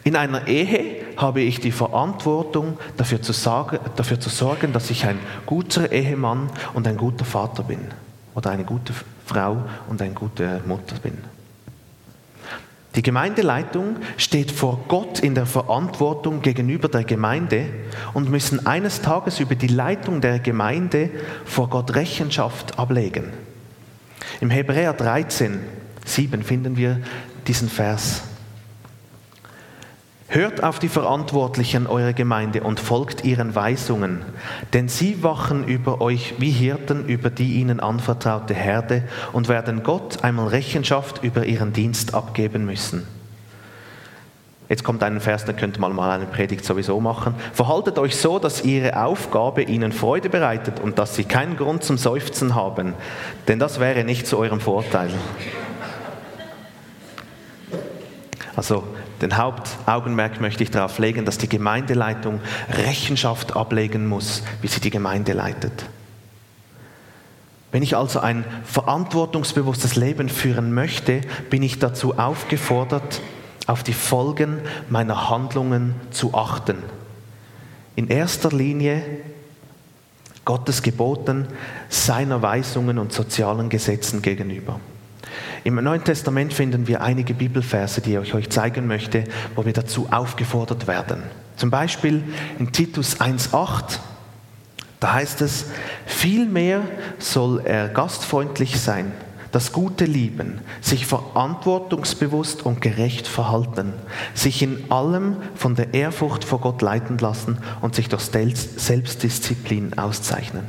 In 0.04 0.14
einer 0.14 0.46
Ehe 0.46 0.99
habe 1.20 1.40
ich 1.40 1.60
die 1.60 1.72
Verantwortung, 1.72 2.78
dafür 2.96 3.20
zu, 3.20 3.32
sagen, 3.32 3.78
dafür 3.96 4.20
zu 4.20 4.30
sorgen, 4.30 4.72
dass 4.72 4.90
ich 4.90 5.06
ein 5.06 5.18
guter 5.46 5.92
Ehemann 5.92 6.50
und 6.74 6.86
ein 6.86 6.96
guter 6.96 7.24
Vater 7.24 7.62
bin. 7.62 7.80
Oder 8.34 8.50
eine 8.50 8.64
gute 8.64 8.94
Frau 9.26 9.58
und 9.88 10.00
eine 10.00 10.14
gute 10.14 10.60
Mutter 10.66 10.96
bin. 11.02 11.18
Die 12.96 13.02
Gemeindeleitung 13.02 13.96
steht 14.16 14.50
vor 14.50 14.80
Gott 14.88 15.20
in 15.20 15.36
der 15.36 15.46
Verantwortung 15.46 16.42
gegenüber 16.42 16.88
der 16.88 17.04
Gemeinde 17.04 17.66
und 18.14 18.30
müssen 18.30 18.66
eines 18.66 19.00
Tages 19.00 19.38
über 19.38 19.54
die 19.54 19.68
Leitung 19.68 20.20
der 20.20 20.40
Gemeinde 20.40 21.10
vor 21.44 21.70
Gott 21.70 21.94
Rechenschaft 21.94 22.78
ablegen. 22.78 23.24
Im 24.40 24.50
Hebräer 24.50 24.92
13, 24.92 25.60
7 26.04 26.42
finden 26.42 26.76
wir 26.76 27.00
diesen 27.46 27.68
Vers. 27.68 28.22
Hört 30.32 30.62
auf 30.62 30.78
die 30.78 30.88
Verantwortlichen 30.88 31.88
eurer 31.88 32.12
Gemeinde 32.12 32.62
und 32.62 32.78
folgt 32.78 33.24
ihren 33.24 33.56
Weisungen, 33.56 34.22
denn 34.72 34.88
sie 34.88 35.24
wachen 35.24 35.64
über 35.66 36.00
euch 36.00 36.34
wie 36.38 36.52
Hirten 36.52 37.04
über 37.06 37.30
die 37.30 37.54
ihnen 37.54 37.80
anvertraute 37.80 38.54
Herde 38.54 39.02
und 39.32 39.48
werden 39.48 39.82
Gott 39.82 40.22
einmal 40.22 40.46
Rechenschaft 40.46 41.24
über 41.24 41.46
ihren 41.46 41.72
Dienst 41.72 42.14
abgeben 42.14 42.64
müssen. 42.64 43.08
Jetzt 44.68 44.84
kommt 44.84 45.02
ein 45.02 45.20
Vers, 45.20 45.46
da 45.46 45.52
könnte 45.52 45.80
man 45.80 45.96
mal 45.96 46.12
eine 46.12 46.26
Predigt 46.26 46.64
sowieso 46.64 47.00
machen. 47.00 47.34
Verhaltet 47.52 47.98
euch 47.98 48.14
so, 48.14 48.38
dass 48.38 48.64
ihre 48.64 49.04
Aufgabe 49.04 49.62
ihnen 49.62 49.90
Freude 49.90 50.30
bereitet 50.30 50.78
und 50.78 51.00
dass 51.00 51.16
sie 51.16 51.24
keinen 51.24 51.56
Grund 51.56 51.82
zum 51.82 51.98
Seufzen 51.98 52.54
haben, 52.54 52.94
denn 53.48 53.58
das 53.58 53.80
wäre 53.80 54.04
nicht 54.04 54.28
zu 54.28 54.38
eurem 54.38 54.60
Vorteil. 54.60 55.10
Also 58.54 58.84
den 59.20 59.36
Hauptaugenmerk 59.36 60.40
möchte 60.40 60.62
ich 60.62 60.70
darauf 60.70 60.98
legen, 60.98 61.24
dass 61.24 61.38
die 61.38 61.48
Gemeindeleitung 61.48 62.40
Rechenschaft 62.70 63.56
ablegen 63.56 64.06
muss, 64.06 64.42
wie 64.62 64.68
sie 64.68 64.80
die 64.80 64.90
Gemeinde 64.90 65.32
leitet. 65.32 65.84
Wenn 67.72 67.82
ich 67.82 67.96
also 67.96 68.20
ein 68.20 68.44
verantwortungsbewusstes 68.64 69.94
Leben 69.96 70.28
führen 70.28 70.72
möchte, 70.72 71.20
bin 71.50 71.62
ich 71.62 71.78
dazu 71.78 72.18
aufgefordert, 72.18 73.20
auf 73.66 73.84
die 73.84 73.92
Folgen 73.92 74.60
meiner 74.88 75.30
Handlungen 75.30 75.94
zu 76.10 76.34
achten. 76.34 76.78
In 77.94 78.08
erster 78.08 78.50
Linie 78.50 79.02
Gottes 80.44 80.82
Geboten, 80.82 81.46
seiner 81.88 82.42
Weisungen 82.42 82.98
und 82.98 83.12
sozialen 83.12 83.68
Gesetzen 83.68 84.22
gegenüber. 84.22 84.80
Im 85.64 85.76
Neuen 85.76 86.04
Testament 86.04 86.52
finden 86.52 86.86
wir 86.86 87.02
einige 87.02 87.34
Bibelverse, 87.34 88.00
die 88.00 88.16
ich 88.16 88.34
euch 88.34 88.50
zeigen 88.50 88.86
möchte, 88.86 89.24
wo 89.54 89.64
wir 89.64 89.72
dazu 89.72 90.08
aufgefordert 90.10 90.86
werden. 90.86 91.22
Zum 91.56 91.70
Beispiel 91.70 92.22
in 92.58 92.72
Titus 92.72 93.20
1.8, 93.20 93.98
da 94.98 95.14
heißt 95.14 95.42
es, 95.42 95.66
vielmehr 96.06 96.82
soll 97.18 97.60
er 97.64 97.88
gastfreundlich 97.88 98.80
sein, 98.80 99.12
das 99.52 99.72
Gute 99.72 100.04
lieben, 100.04 100.60
sich 100.80 101.06
verantwortungsbewusst 101.06 102.64
und 102.64 102.80
gerecht 102.80 103.26
verhalten, 103.26 103.92
sich 104.34 104.62
in 104.62 104.90
allem 104.90 105.36
von 105.54 105.74
der 105.74 105.92
Ehrfurcht 105.92 106.44
vor 106.44 106.60
Gott 106.60 106.82
leiten 106.82 107.18
lassen 107.18 107.58
und 107.80 107.94
sich 107.94 108.08
durch 108.08 108.22
Selbstdisziplin 108.22 109.98
auszeichnen. 109.98 110.64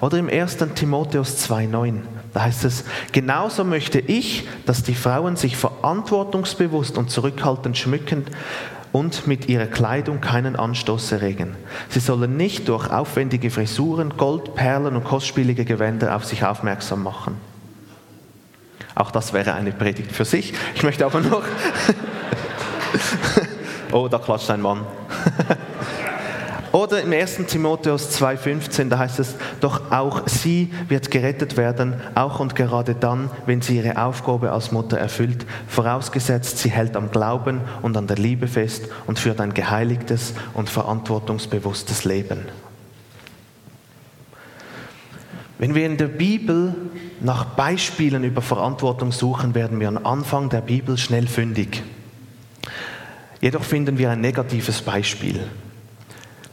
Oder 0.00 0.18
im 0.18 0.28
1. 0.28 0.58
Timotheus 0.74 1.48
2.9, 1.48 2.00
da 2.34 2.42
heißt 2.42 2.64
es, 2.64 2.84
genauso 3.12 3.62
möchte 3.62 4.00
ich, 4.00 4.48
dass 4.66 4.82
die 4.82 4.96
Frauen 4.96 5.36
sich 5.36 5.56
verantwortungsbewusst 5.56 6.98
und 6.98 7.08
zurückhaltend 7.08 7.78
schmücken 7.78 8.24
und 8.90 9.28
mit 9.28 9.48
ihrer 9.48 9.66
Kleidung 9.66 10.20
keinen 10.20 10.56
Anstoß 10.56 11.12
erregen. 11.12 11.54
Sie 11.88 12.00
sollen 12.00 12.36
nicht 12.36 12.68
durch 12.68 12.90
aufwendige 12.90 13.50
Frisuren, 13.50 14.16
Gold, 14.16 14.56
Perlen 14.56 14.96
und 14.96 15.04
kostspielige 15.04 15.64
Gewänder 15.64 16.16
auf 16.16 16.24
sich 16.24 16.44
aufmerksam 16.44 17.04
machen. 17.04 17.36
Auch 18.96 19.12
das 19.12 19.32
wäre 19.32 19.54
eine 19.54 19.72
Predigt 19.72 20.10
für 20.10 20.24
sich. 20.24 20.54
Ich 20.74 20.82
möchte 20.82 21.06
aber 21.06 21.20
noch... 21.20 21.42
oh, 23.92 24.08
da 24.08 24.18
klatscht 24.18 24.50
ein 24.50 24.60
Mann. 24.60 24.80
Oder 26.74 27.02
im 27.02 27.12
1. 27.12 27.36
Timotheus 27.46 28.20
2,15, 28.20 28.88
da 28.88 28.98
heißt 28.98 29.20
es, 29.20 29.36
doch 29.60 29.92
auch 29.92 30.26
sie 30.26 30.72
wird 30.88 31.08
gerettet 31.08 31.56
werden, 31.56 31.94
auch 32.16 32.40
und 32.40 32.56
gerade 32.56 32.96
dann, 32.96 33.30
wenn 33.46 33.62
sie 33.62 33.76
ihre 33.76 34.02
Aufgabe 34.04 34.50
als 34.50 34.72
Mutter 34.72 34.98
erfüllt, 34.98 35.46
vorausgesetzt, 35.68 36.58
sie 36.58 36.72
hält 36.72 36.96
am 36.96 37.12
Glauben 37.12 37.60
und 37.82 37.96
an 37.96 38.08
der 38.08 38.16
Liebe 38.16 38.48
fest 38.48 38.88
und 39.06 39.20
führt 39.20 39.40
ein 39.40 39.54
geheiligtes 39.54 40.34
und 40.52 40.68
verantwortungsbewusstes 40.68 42.04
Leben. 42.04 42.40
Wenn 45.58 45.76
wir 45.76 45.86
in 45.86 45.96
der 45.96 46.08
Bibel 46.08 46.74
nach 47.20 47.44
Beispielen 47.44 48.24
über 48.24 48.42
Verantwortung 48.42 49.12
suchen, 49.12 49.54
werden 49.54 49.78
wir 49.78 49.86
am 49.86 50.04
Anfang 50.04 50.48
der 50.48 50.62
Bibel 50.62 50.98
schnell 50.98 51.28
fündig. 51.28 51.84
Jedoch 53.40 53.62
finden 53.62 53.96
wir 53.96 54.10
ein 54.10 54.20
negatives 54.20 54.82
Beispiel. 54.82 55.38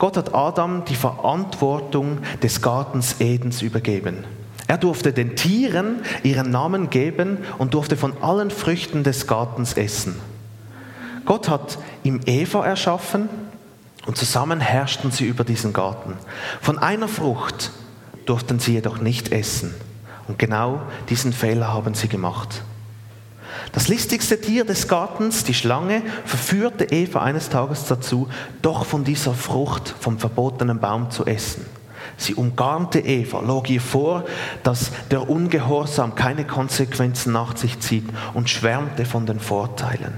Gott 0.01 0.17
hat 0.17 0.33
Adam 0.33 0.83
die 0.85 0.95
Verantwortung 0.95 2.21
des 2.41 2.63
Gartens 2.63 3.17
Edens 3.19 3.61
übergeben. 3.61 4.23
Er 4.65 4.79
durfte 4.79 5.13
den 5.13 5.35
Tieren 5.35 6.01
ihren 6.23 6.49
Namen 6.49 6.89
geben 6.89 7.37
und 7.59 7.75
durfte 7.75 7.95
von 7.95 8.13
allen 8.19 8.49
Früchten 8.49 9.03
des 9.03 9.27
Gartens 9.27 9.73
essen. 9.73 10.15
Gott 11.25 11.49
hat 11.49 11.77
ihm 12.01 12.19
Eva 12.25 12.65
erschaffen 12.65 13.29
Und 14.07 14.17
zusammen 14.17 14.59
herrschten 14.59 15.11
sie 15.11 15.25
über 15.25 15.43
diesen 15.43 15.71
Garten. 15.71 16.15
Von 16.63 16.79
einer 16.79 17.07
Frucht 17.07 17.69
durften 18.25 18.57
sie 18.57 18.73
jedoch 18.73 18.97
nicht 19.01 19.31
essen. 19.31 19.71
Und 20.27 20.39
genau 20.39 20.81
diesen 21.09 21.31
Fehler 21.31 21.71
haben 21.71 21.93
sie 21.93 22.07
gemacht. 22.07 22.63
Das 23.71 23.87
listigste 23.87 24.39
Tier 24.39 24.65
des 24.65 24.87
Gartens, 24.87 25.45
die 25.45 25.53
Schlange, 25.53 26.01
verführte 26.25 26.85
Eva 26.85 27.21
eines 27.21 27.49
Tages 27.49 27.85
dazu, 27.85 28.27
doch 28.61 28.85
von 28.85 29.03
dieser 29.03 29.33
Frucht 29.33 29.95
vom 29.99 30.19
verbotenen 30.19 30.79
Baum 30.79 31.09
zu 31.09 31.25
essen. 31.25 31.65
Sie 32.17 32.35
umgarnte 32.35 32.99
Eva, 32.99 33.39
log 33.39 33.69
ihr 33.69 33.81
vor, 33.81 34.25
dass 34.63 34.91
der 35.09 35.29
Ungehorsam 35.29 36.15
keine 36.15 36.45
Konsequenzen 36.45 37.31
nach 37.31 37.55
sich 37.55 37.79
zieht 37.79 38.07
und 38.33 38.49
schwärmte 38.49 39.05
von 39.05 39.25
den 39.25 39.39
Vorteilen. 39.39 40.13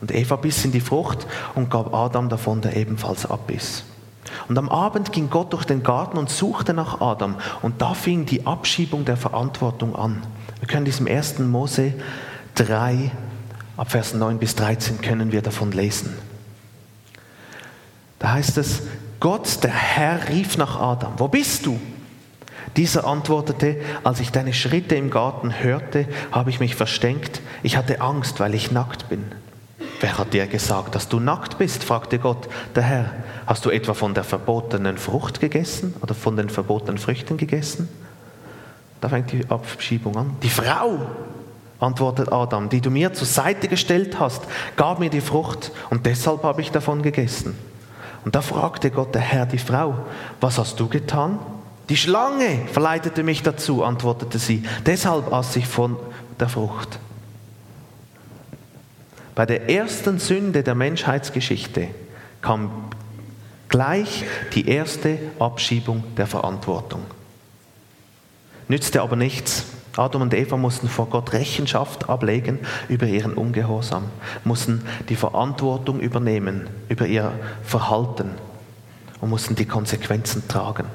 Und 0.00 0.14
Eva 0.14 0.36
biss 0.36 0.64
in 0.64 0.72
die 0.72 0.80
Frucht 0.80 1.26
und 1.54 1.70
gab 1.70 1.94
Adam 1.94 2.28
davon, 2.28 2.60
der 2.60 2.76
ebenfalls 2.76 3.24
abbiss. 3.24 3.84
Und 4.48 4.58
am 4.58 4.68
Abend 4.68 5.12
ging 5.12 5.30
Gott 5.30 5.52
durch 5.52 5.64
den 5.64 5.82
Garten 5.82 6.18
und 6.18 6.28
suchte 6.28 6.74
nach 6.74 7.00
Adam. 7.00 7.36
Und 7.62 7.80
da 7.80 7.94
fing 7.94 8.26
die 8.26 8.46
Abschiebung 8.46 9.04
der 9.04 9.16
Verantwortung 9.16 9.96
an. 9.96 10.22
Wir 10.60 10.68
können 10.68 10.84
diesem 10.84 11.06
1. 11.06 11.38
Mose 11.40 11.92
3, 12.54 13.10
ab 13.76 13.90
Vers 13.90 14.14
9 14.14 14.38
bis 14.38 14.54
13 14.54 15.00
können 15.00 15.32
wir 15.32 15.42
davon 15.42 15.72
lesen. 15.72 16.16
Da 18.18 18.32
heißt 18.32 18.56
es, 18.58 18.82
Gott, 19.20 19.62
der 19.62 19.72
Herr, 19.72 20.28
rief 20.28 20.56
nach 20.56 20.80
Adam, 20.80 21.14
wo 21.18 21.28
bist 21.28 21.66
du? 21.66 21.78
Dieser 22.76 23.06
antwortete, 23.06 23.80
als 24.04 24.20
ich 24.20 24.32
deine 24.32 24.52
Schritte 24.52 24.96
im 24.96 25.10
Garten 25.10 25.62
hörte, 25.62 26.06
habe 26.30 26.50
ich 26.50 26.60
mich 26.60 26.74
versteckt. 26.74 27.40
Ich 27.62 27.76
hatte 27.76 28.00
Angst, 28.00 28.38
weil 28.40 28.54
ich 28.54 28.70
nackt 28.70 29.08
bin. 29.08 29.24
Wer 30.00 30.18
hat 30.18 30.34
dir 30.34 30.46
gesagt, 30.46 30.94
dass 30.94 31.08
du 31.08 31.18
nackt 31.18 31.56
bist? 31.56 31.84
fragte 31.84 32.18
Gott, 32.18 32.48
der 32.74 32.82
Herr. 32.82 33.12
Hast 33.46 33.64
du 33.64 33.70
etwa 33.70 33.94
von 33.94 34.12
der 34.12 34.24
verbotenen 34.24 34.98
Frucht 34.98 35.40
gegessen 35.40 35.94
oder 36.02 36.14
von 36.14 36.36
den 36.36 36.50
verbotenen 36.50 36.98
Früchten 36.98 37.38
gegessen? 37.38 37.88
Da 39.06 39.10
fängt 39.10 39.30
die 39.30 39.48
Abschiebung 39.48 40.16
an. 40.16 40.36
Die 40.42 40.50
Frau, 40.50 40.98
antwortet 41.78 42.32
Adam, 42.32 42.68
die 42.68 42.80
du 42.80 42.90
mir 42.90 43.12
zur 43.12 43.28
Seite 43.28 43.68
gestellt 43.68 44.18
hast, 44.18 44.42
gab 44.74 44.98
mir 44.98 45.10
die 45.10 45.20
Frucht 45.20 45.70
und 45.90 46.06
deshalb 46.06 46.42
habe 46.42 46.60
ich 46.60 46.72
davon 46.72 47.02
gegessen. 47.02 47.56
Und 48.24 48.34
da 48.34 48.40
fragte 48.40 48.90
Gott 48.90 49.14
der 49.14 49.22
Herr 49.22 49.46
die 49.46 49.58
Frau, 49.58 49.94
was 50.40 50.58
hast 50.58 50.80
du 50.80 50.88
getan? 50.88 51.38
Die 51.88 51.96
Schlange 51.96 52.62
verleitete 52.72 53.22
mich 53.22 53.44
dazu, 53.44 53.84
antwortete 53.84 54.40
sie. 54.40 54.64
Deshalb 54.84 55.32
aß 55.32 55.54
ich 55.54 55.68
von 55.68 55.96
der 56.40 56.48
Frucht. 56.48 56.98
Bei 59.36 59.46
der 59.46 59.70
ersten 59.70 60.18
Sünde 60.18 60.64
der 60.64 60.74
Menschheitsgeschichte 60.74 61.90
kam 62.42 62.72
gleich 63.68 64.24
die 64.56 64.66
erste 64.68 65.16
Abschiebung 65.38 66.02
der 66.16 66.26
Verantwortung. 66.26 67.02
Nützte 68.68 69.02
aber 69.02 69.16
nichts. 69.16 69.64
Adam 69.96 70.22
und 70.22 70.34
Eva 70.34 70.56
mussten 70.56 70.88
vor 70.88 71.06
Gott 71.06 71.32
Rechenschaft 71.32 72.08
ablegen 72.08 72.58
über 72.88 73.06
ihren 73.06 73.32
Ungehorsam, 73.32 74.04
mussten 74.44 74.84
die 75.08 75.16
Verantwortung 75.16 76.00
übernehmen 76.00 76.68
über 76.88 77.06
ihr 77.06 77.32
Verhalten 77.62 78.32
und 79.20 79.30
mussten 79.30 79.54
die 79.54 79.64
Konsequenzen 79.64 80.46
tragen. 80.48 80.86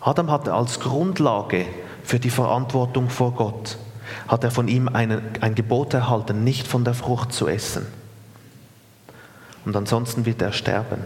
Adam 0.00 0.30
hatte 0.30 0.54
als 0.54 0.78
Grundlage 0.78 1.66
für 2.04 2.20
die 2.20 2.30
Verantwortung 2.30 3.10
vor 3.10 3.32
Gott, 3.32 3.78
hat 4.28 4.44
er 4.44 4.52
von 4.52 4.68
ihm 4.68 4.88
eine, 4.88 5.20
ein 5.40 5.56
Gebot 5.56 5.94
erhalten, 5.94 6.44
nicht 6.44 6.68
von 6.68 6.84
der 6.84 6.94
Frucht 6.94 7.32
zu 7.32 7.48
essen. 7.48 7.86
Und 9.64 9.76
ansonsten 9.76 10.24
wird 10.24 10.42
er 10.42 10.52
sterben. 10.52 11.04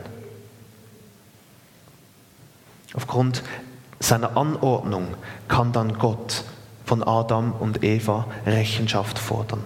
Aufgrund 2.94 3.42
seiner 4.00 4.36
Anordnung 4.36 5.08
kann 5.48 5.72
dann 5.72 5.98
Gott 5.98 6.44
von 6.84 7.02
Adam 7.02 7.52
und 7.52 7.82
Eva 7.82 8.26
Rechenschaft 8.46 9.18
fordern. 9.18 9.62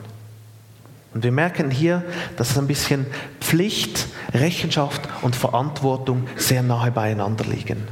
Und 1.13 1.25
wir 1.25 1.33
merken 1.33 1.71
hier, 1.71 2.05
dass 2.37 2.57
ein 2.57 2.67
bisschen 2.67 3.07
Pflicht, 3.41 4.07
Rechenschaft 4.33 5.03
und 5.23 5.35
Verantwortung 5.35 6.29
sehr 6.37 6.63
nahe 6.63 6.93
beieinander 6.93 7.45
liegen. 7.45 7.89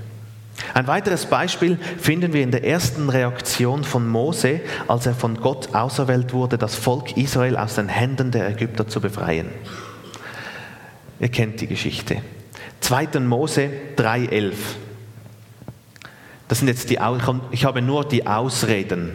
Ein 0.75 0.87
weiteres 0.87 1.27
Beispiel 1.27 1.79
finden 1.99 2.33
wir 2.33 2.43
in 2.43 2.51
der 2.51 2.65
ersten 2.65 3.09
Reaktion 3.09 3.85
von 3.85 4.07
Mose, 4.09 4.61
als 4.87 5.07
er 5.07 5.15
von 5.15 5.41
Gott 5.41 5.75
auserwählt 5.75 6.33
wurde, 6.33 6.59
das 6.59 6.75
Volk 6.75 7.17
Israel 7.17 7.57
aus 7.57 7.75
den 7.75 7.89
Händen 7.89 8.31
der 8.31 8.49
Ägypter 8.49 8.87
zu 8.87 9.01
befreien. 9.01 9.49
Ihr 11.21 11.29
kennt 11.29 11.61
die 11.61 11.67
Geschichte. 11.67 12.23
2. 12.81 13.21
Mose 13.21 13.71
3,11. 13.97 14.55
Das 16.49 16.59
sind 16.59 16.69
jetzt 16.69 16.91
die, 16.91 16.99
ich 17.51 17.65
habe 17.65 17.83
nur 17.83 18.05
die 18.05 18.27
Ausreden 18.27 19.15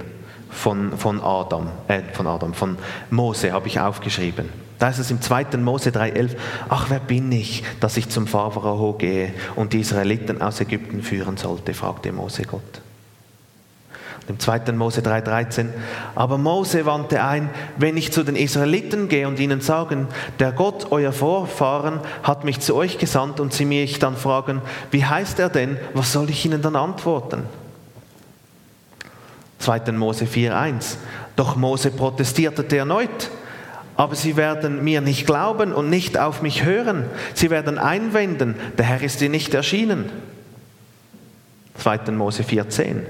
von, 0.52 0.98
von 0.98 1.20
Adam, 1.20 1.70
äh, 1.88 2.02
von 2.14 2.28
Adam, 2.28 2.54
von 2.54 2.78
Mose 3.10 3.52
habe 3.52 3.68
ich 3.68 3.80
aufgeschrieben. 3.80 4.50
Da 4.78 4.90
ist 4.90 5.00
es 5.00 5.12
im 5.12 5.22
2. 5.22 5.58
Mose 5.58 5.90
3,11, 5.90 6.36
ach, 6.70 6.90
wer 6.90 7.00
bin 7.00 7.32
ich, 7.32 7.64
dass 7.80 7.98
ich 7.98 8.10
zum 8.10 8.28
Pharao 8.28 8.94
gehe 8.94 9.34
und 9.56 9.74
die 9.74 9.80
Israeliten 9.80 10.42
aus 10.42 10.60
Ägypten 10.60 11.02
führen 11.02 11.38
sollte, 11.38 11.74
fragte 11.74 12.12
Mose 12.12 12.44
Gott 12.44 12.82
im 14.28 14.40
2. 14.40 14.72
Mose 14.72 15.02
3,13. 15.02 15.68
Aber 16.16 16.38
Mose 16.38 16.86
wandte 16.86 17.24
ein, 17.24 17.50
wenn 17.78 17.98
ich 17.98 18.12
zu 18.12 18.24
den 18.24 18.36
Israeliten 18.36 19.10
gehe 19.10 19.28
und 19.28 19.40
ihnen 19.40 19.62
sagen, 19.62 20.08
der 20.40 20.52
Gott, 20.52 20.88
euer 20.92 21.12
Vorfahren, 21.12 22.00
hat 22.24 22.44
mich 22.44 22.60
zu 22.60 22.76
euch 22.76 22.98
gesandt 22.98 23.40
und 23.40 23.54
sie 23.54 23.66
mich 23.66 24.00
dann 24.00 24.16
fragen, 24.16 24.62
wie 24.92 25.06
heißt 25.06 25.40
er 25.40 25.50
denn, 25.50 25.78
was 25.94 26.14
soll 26.14 26.30
ich 26.30 26.46
ihnen 26.46 26.62
dann 26.62 26.76
antworten? 26.76 27.44
2. 29.60 29.92
Mose 29.94 30.26
4,1. 30.26 30.96
Doch 31.36 31.56
Mose 31.56 31.92
protestierte 31.92 32.78
erneut. 32.78 33.30
Aber 33.96 34.16
sie 34.16 34.38
werden 34.38 34.84
mir 34.84 35.02
nicht 35.02 35.28
glauben 35.28 35.72
und 35.72 35.90
nicht 35.90 36.18
auf 36.18 36.42
mich 36.42 36.64
hören. 36.64 37.06
Sie 37.36 37.52
werden 37.52 37.78
einwenden, 37.78 38.56
der 38.78 38.86
Herr 38.86 39.02
ist 39.02 39.22
dir 39.22 39.30
nicht 39.30 39.54
erschienen. 39.54 40.10
2. 41.78 42.12
Mose 42.12 42.44
4,10. 42.44 43.02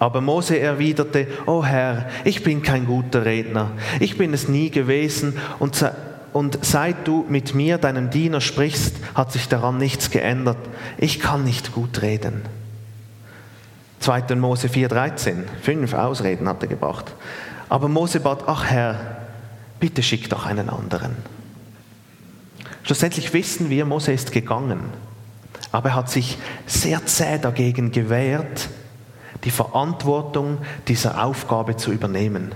Aber 0.00 0.22
Mose 0.22 0.58
erwiderte, 0.58 1.28
O 1.44 1.62
Herr, 1.62 2.08
ich 2.24 2.42
bin 2.42 2.62
kein 2.62 2.86
guter 2.86 3.26
Redner, 3.26 3.72
ich 4.00 4.16
bin 4.16 4.32
es 4.32 4.48
nie 4.48 4.70
gewesen 4.70 5.36
und, 5.58 5.84
und 6.32 6.58
seit 6.62 7.06
du 7.06 7.26
mit 7.28 7.54
mir, 7.54 7.76
deinem 7.76 8.08
Diener, 8.08 8.40
sprichst, 8.40 8.96
hat 9.14 9.30
sich 9.30 9.46
daran 9.46 9.76
nichts 9.76 10.10
geändert. 10.10 10.56
Ich 10.96 11.20
kann 11.20 11.44
nicht 11.44 11.72
gut 11.72 12.00
reden. 12.00 12.40
2. 14.00 14.36
Mose 14.36 14.68
4,13, 14.68 15.44
fünf 15.60 15.92
Ausreden 15.92 16.48
hat 16.48 16.62
er 16.62 16.68
gebracht. 16.68 17.12
Aber 17.68 17.86
Mose 17.86 18.20
bat, 18.20 18.44
ach 18.46 18.64
Herr, 18.64 19.18
bitte 19.80 20.02
schick 20.02 20.30
doch 20.30 20.46
einen 20.46 20.70
anderen. 20.70 21.14
Schlussendlich 22.84 23.34
wissen 23.34 23.68
wir, 23.68 23.84
Mose 23.84 24.12
ist 24.12 24.32
gegangen, 24.32 24.80
aber 25.72 25.90
er 25.90 25.94
hat 25.96 26.10
sich 26.10 26.38
sehr 26.66 27.04
zäh 27.04 27.38
dagegen 27.38 27.92
gewehrt, 27.92 28.70
die 29.44 29.50
Verantwortung 29.50 30.58
dieser 30.88 31.24
Aufgabe 31.24 31.76
zu 31.76 31.92
übernehmen. 31.92 32.52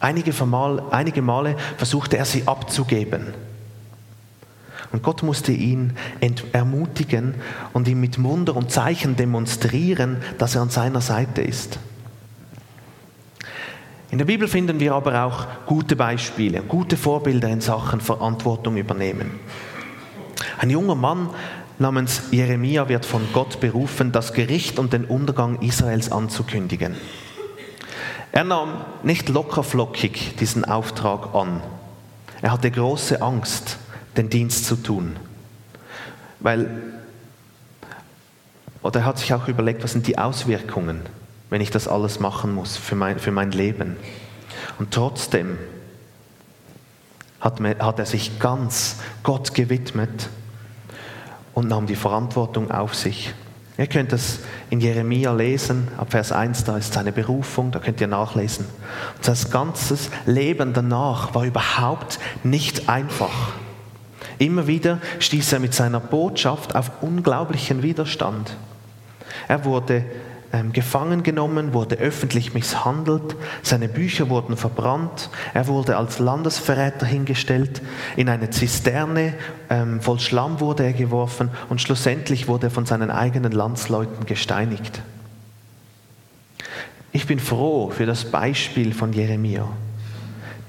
Einige 0.00 0.32
Mal, 0.44 0.82
einige 0.90 1.22
Male 1.22 1.56
versuchte 1.76 2.16
er 2.18 2.24
sie 2.24 2.46
abzugeben. 2.46 3.34
Und 4.92 5.02
Gott 5.02 5.22
musste 5.22 5.52
ihn 5.52 5.94
ermutigen 6.52 7.34
und 7.72 7.88
ihm 7.88 8.00
mit 8.00 8.22
Wunder 8.22 8.56
und 8.56 8.70
Zeichen 8.70 9.16
demonstrieren, 9.16 10.18
dass 10.38 10.54
er 10.54 10.62
an 10.62 10.70
seiner 10.70 11.00
Seite 11.00 11.42
ist. 11.42 11.78
In 14.10 14.16
der 14.16 14.24
Bibel 14.24 14.48
finden 14.48 14.80
wir 14.80 14.94
aber 14.94 15.24
auch 15.24 15.46
gute 15.66 15.94
Beispiele, 15.94 16.62
gute 16.62 16.96
Vorbilder 16.96 17.48
in 17.48 17.60
Sachen 17.60 18.00
Verantwortung 18.00 18.78
übernehmen. 18.78 19.32
Ein 20.58 20.70
junger 20.70 20.94
Mann 20.94 21.28
namens 21.80 22.22
Jeremia 22.30 22.88
wird 22.88 23.04
von 23.04 23.22
Gott 23.32 23.60
berufen, 23.60 24.12
das 24.12 24.32
Gericht 24.32 24.78
und 24.78 24.92
den 24.92 25.04
Untergang 25.04 25.60
Israels 25.60 26.10
anzukündigen. 26.10 26.96
Er 28.32 28.44
nahm 28.44 28.84
nicht 29.02 29.28
lockerflockig 29.28 30.36
diesen 30.36 30.64
Auftrag 30.64 31.34
an. 31.34 31.62
Er 32.42 32.52
hatte 32.52 32.70
große 32.70 33.22
Angst, 33.22 33.78
den 34.16 34.30
Dienst 34.30 34.66
zu 34.66 34.76
tun. 34.76 35.16
Weil, 36.40 36.68
oder 38.82 39.00
er 39.00 39.06
hat 39.06 39.18
sich 39.18 39.34
auch 39.34 39.48
überlegt, 39.48 39.82
was 39.82 39.92
sind 39.92 40.06
die 40.06 40.18
Auswirkungen, 40.18 41.00
wenn 41.50 41.60
ich 41.60 41.70
das 41.70 41.88
alles 41.88 42.20
machen 42.20 42.54
muss 42.54 42.76
für 42.76 42.94
mein, 42.94 43.18
für 43.18 43.32
mein 43.32 43.50
Leben. 43.50 43.96
Und 44.78 44.92
trotzdem 44.92 45.58
hat, 47.40 47.60
hat 47.60 47.98
er 47.98 48.06
sich 48.06 48.38
ganz 48.38 48.96
Gott 49.22 49.54
gewidmet 49.54 50.28
und 51.58 51.66
nahm 51.66 51.86
die 51.86 51.96
Verantwortung 51.96 52.70
auf 52.70 52.94
sich. 52.94 53.34
Ihr 53.78 53.88
könnt 53.88 54.12
das 54.12 54.38
in 54.70 54.80
Jeremia 54.80 55.32
lesen, 55.32 55.88
ab 55.98 56.12
Vers 56.12 56.30
1, 56.30 56.62
da 56.62 56.76
ist 56.76 56.92
seine 56.92 57.10
Berufung, 57.10 57.72
da 57.72 57.80
könnt 57.80 58.00
ihr 58.00 58.06
nachlesen. 58.06 58.64
Und 59.16 59.24
sein 59.24 59.50
ganzes 59.50 60.08
Leben 60.24 60.72
danach 60.72 61.34
war 61.34 61.44
überhaupt 61.44 62.20
nicht 62.44 62.88
einfach. 62.88 63.54
Immer 64.38 64.68
wieder 64.68 65.00
stieß 65.18 65.52
er 65.52 65.58
mit 65.58 65.74
seiner 65.74 65.98
Botschaft 65.98 66.76
auf 66.76 66.92
unglaublichen 67.00 67.82
Widerstand. 67.82 68.56
Er 69.48 69.64
wurde 69.64 70.04
ähm, 70.52 70.72
gefangen 70.72 71.22
genommen, 71.22 71.72
wurde 71.74 71.96
öffentlich 71.96 72.54
misshandelt, 72.54 73.36
seine 73.62 73.88
Bücher 73.88 74.28
wurden 74.28 74.56
verbrannt, 74.56 75.30
er 75.54 75.66
wurde 75.66 75.96
als 75.96 76.18
Landesverräter 76.18 77.06
hingestellt, 77.06 77.82
in 78.16 78.28
eine 78.28 78.50
Zisterne 78.50 79.34
ähm, 79.70 80.00
voll 80.00 80.20
Schlamm 80.20 80.60
wurde 80.60 80.84
er 80.84 80.92
geworfen 80.92 81.50
und 81.68 81.80
schlussendlich 81.80 82.48
wurde 82.48 82.68
er 82.68 82.70
von 82.70 82.86
seinen 82.86 83.10
eigenen 83.10 83.52
Landsleuten 83.52 84.26
gesteinigt. 84.26 85.02
Ich 87.12 87.26
bin 87.26 87.40
froh 87.40 87.90
für 87.90 88.06
das 88.06 88.30
Beispiel 88.30 88.92
von 88.92 89.12
Jeremia. 89.12 89.68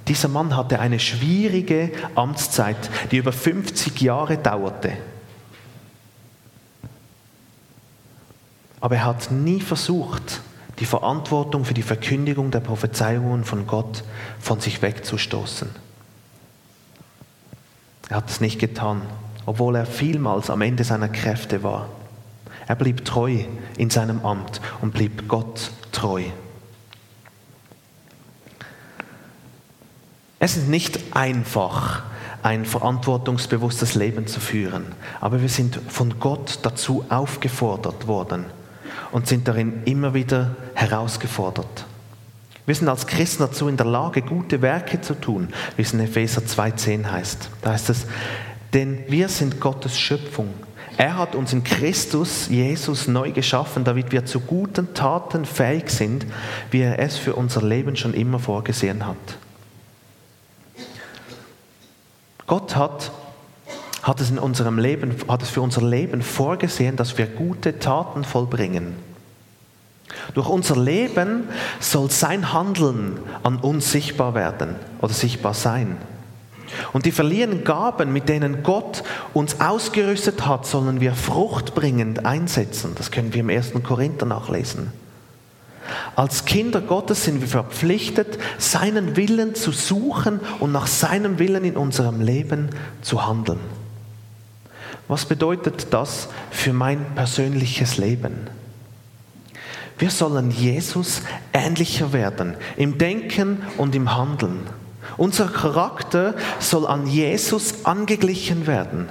Dieser 0.07 0.27
Mann 0.27 0.57
hatte 0.57 0.79
eine 0.79 0.99
schwierige 0.99 1.91
Amtszeit, 2.15 2.89
die 3.11 3.17
über 3.17 3.31
50 3.31 4.01
Jahre 4.01 4.37
dauerte. 4.37 4.93
Aber 8.81 8.95
er 8.95 9.05
hat 9.05 9.31
nie 9.31 9.61
versucht, 9.61 10.41
die 10.79 10.85
Verantwortung 10.85 11.65
für 11.65 11.73
die 11.73 11.83
Verkündigung 11.83 12.51
der 12.51 12.61
Prophezeiungen 12.61 13.43
von 13.43 13.67
Gott 13.67 14.03
von 14.39 14.61
sich 14.61 14.81
wegzustoßen. 14.81 15.69
Er 18.07 18.15
hat 18.15 18.29
es 18.29 18.41
nicht 18.41 18.59
getan, 18.59 19.01
obwohl 19.45 19.75
er 19.75 19.85
vielmals 19.85 20.49
am 20.49 20.61
Ende 20.61 20.83
seiner 20.83 21.09
Kräfte 21.09 21.63
war. 21.63 21.89
Er 22.67 22.75
blieb 22.75 23.03
treu 23.03 23.43
in 23.77 23.89
seinem 23.89 24.25
Amt 24.25 24.61
und 24.81 24.93
blieb 24.93 25.27
Gott 25.27 25.71
treu. 25.91 26.23
Es 30.39 30.55
ist 30.55 30.69
nicht 30.69 31.15
einfach, 31.15 32.03
ein 32.41 32.63
verantwortungsbewusstes 32.63 33.95
Leben 33.95 34.27
zu 34.27 34.39
führen, 34.39 34.85
aber 35.19 35.41
wir 35.41 35.49
sind 35.49 35.77
von 35.89 36.19
Gott 36.21 36.59
dazu 36.61 37.03
aufgefordert 37.09 38.07
worden 38.07 38.45
und 39.11 39.27
sind 39.27 39.47
darin 39.47 39.83
immer 39.85 40.13
wieder 40.13 40.55
herausgefordert. 40.73 41.85
Wir 42.65 42.75
sind 42.75 42.87
als 42.87 43.07
Christen 43.07 43.43
dazu 43.43 43.67
in 43.67 43.77
der 43.77 43.87
Lage, 43.87 44.21
gute 44.21 44.61
Werke 44.61 45.01
zu 45.01 45.15
tun, 45.19 45.49
wie 45.75 45.81
es 45.81 45.93
in 45.93 45.99
Epheser 45.99 46.41
2,10 46.41 47.11
heißt. 47.11 47.49
Da 47.61 47.71
heißt 47.71 47.89
es, 47.89 48.05
denn 48.73 49.03
wir 49.07 49.27
sind 49.27 49.59
Gottes 49.59 49.99
Schöpfung. 49.99 50.53
Er 50.95 51.17
hat 51.17 51.33
uns 51.33 51.53
in 51.53 51.63
Christus, 51.63 52.47
Jesus, 52.49 53.07
neu 53.07 53.31
geschaffen, 53.31 53.85
damit 53.85 54.11
wir 54.11 54.25
zu 54.25 54.41
guten 54.41 54.93
Taten 54.93 55.45
fähig 55.45 55.89
sind, 55.89 56.25
wie 56.71 56.81
er 56.81 56.99
es 56.99 57.17
für 57.17 57.35
unser 57.35 57.63
Leben 57.63 57.95
schon 57.95 58.13
immer 58.13 58.37
vorgesehen 58.37 59.07
hat. 59.07 59.15
Gott 62.45 62.75
hat, 62.75 63.11
hat, 64.03 64.21
es 64.21 64.29
in 64.29 64.39
unserem 64.39 64.77
Leben, 64.77 65.15
hat 65.27 65.41
es 65.41 65.49
für 65.49 65.61
unser 65.61 65.81
Leben 65.81 66.21
vorgesehen, 66.21 66.95
dass 66.95 67.17
wir 67.17 67.25
gute 67.27 67.79
Taten 67.79 68.23
vollbringen. 68.23 68.95
Durch 70.33 70.47
unser 70.47 70.77
Leben 70.77 71.43
soll 71.79 72.09
sein 72.09 72.53
Handeln 72.53 73.19
an 73.43 73.57
uns 73.57 73.91
sichtbar 73.91 74.33
werden 74.35 74.75
oder 75.01 75.13
sichtbar 75.13 75.53
sein. 75.53 75.97
Und 76.93 77.05
die 77.05 77.11
verliehenen 77.11 77.63
Gaben, 77.63 78.13
mit 78.13 78.29
denen 78.29 78.63
Gott 78.63 79.03
uns 79.33 79.59
ausgerüstet 79.59 80.45
hat, 80.45 80.67
sollen 80.67 81.01
wir 81.01 81.13
fruchtbringend 81.13 82.25
einsetzen. 82.25 82.93
Das 82.95 83.11
können 83.11 83.33
wir 83.33 83.41
im 83.41 83.49
1. 83.49 83.73
Korinther 83.83 84.25
nachlesen. 84.25 84.91
Als 86.15 86.45
Kinder 86.45 86.81
Gottes 86.81 87.23
sind 87.23 87.41
wir 87.41 87.47
verpflichtet, 87.47 88.37
seinen 88.59 89.15
Willen 89.15 89.55
zu 89.55 89.71
suchen 89.71 90.39
und 90.59 90.71
nach 90.71 90.85
seinem 90.85 91.39
Willen 91.39 91.63
in 91.63 91.77
unserem 91.77 92.21
Leben 92.21 92.69
zu 93.01 93.25
handeln. 93.25 93.59
Was 95.09 95.25
bedeutet 95.25 95.87
das 95.89 96.29
für 96.51 96.71
mein 96.71 97.03
persönliches 97.15 97.97
Leben? 97.97 98.47
Wir 99.97 100.11
sollen 100.11 100.51
Jesus 100.51 101.23
ähnlicher 101.51 102.13
werden, 102.13 102.55
im 102.77 102.99
Denken 102.99 103.63
und 103.77 103.95
im 103.95 104.15
Handeln. 104.15 104.67
Unser 105.17 105.47
Charakter 105.47 106.35
soll 106.59 106.85
an 106.85 107.07
Jesus 107.07 107.85
angeglichen 107.85 108.67
werden. 108.67 109.09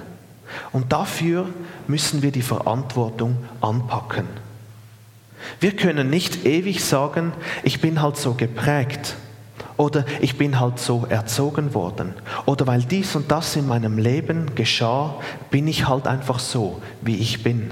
Und 0.73 0.93
dafür 0.93 1.47
müssen 1.89 2.23
wir 2.23 2.31
die 2.31 2.43
Verantwortung 2.43 3.37
anpacken. 3.61 4.29
Wir 5.59 5.75
können 5.75 6.11
nicht 6.11 6.47
ewig 6.47 6.85
sagen, 6.85 7.33
ich 7.65 7.81
bin 7.81 8.01
halt 8.01 8.17
so 8.17 8.35
geprägt 8.35 9.17
oder 9.79 10.05
ich 10.21 10.37
bin 10.37 10.61
halt 10.61 10.79
so 10.79 11.07
erzogen 11.09 11.73
worden 11.73 12.13
oder 12.45 12.67
weil 12.67 12.83
dies 12.83 13.17
und 13.17 13.31
das 13.31 13.57
in 13.57 13.67
meinem 13.67 13.97
Leben 13.97 14.55
geschah, 14.55 15.15
bin 15.51 15.67
ich 15.67 15.89
halt 15.89 16.07
einfach 16.07 16.39
so, 16.39 16.83
wie 17.01 17.17
ich 17.17 17.43
bin. 17.43 17.71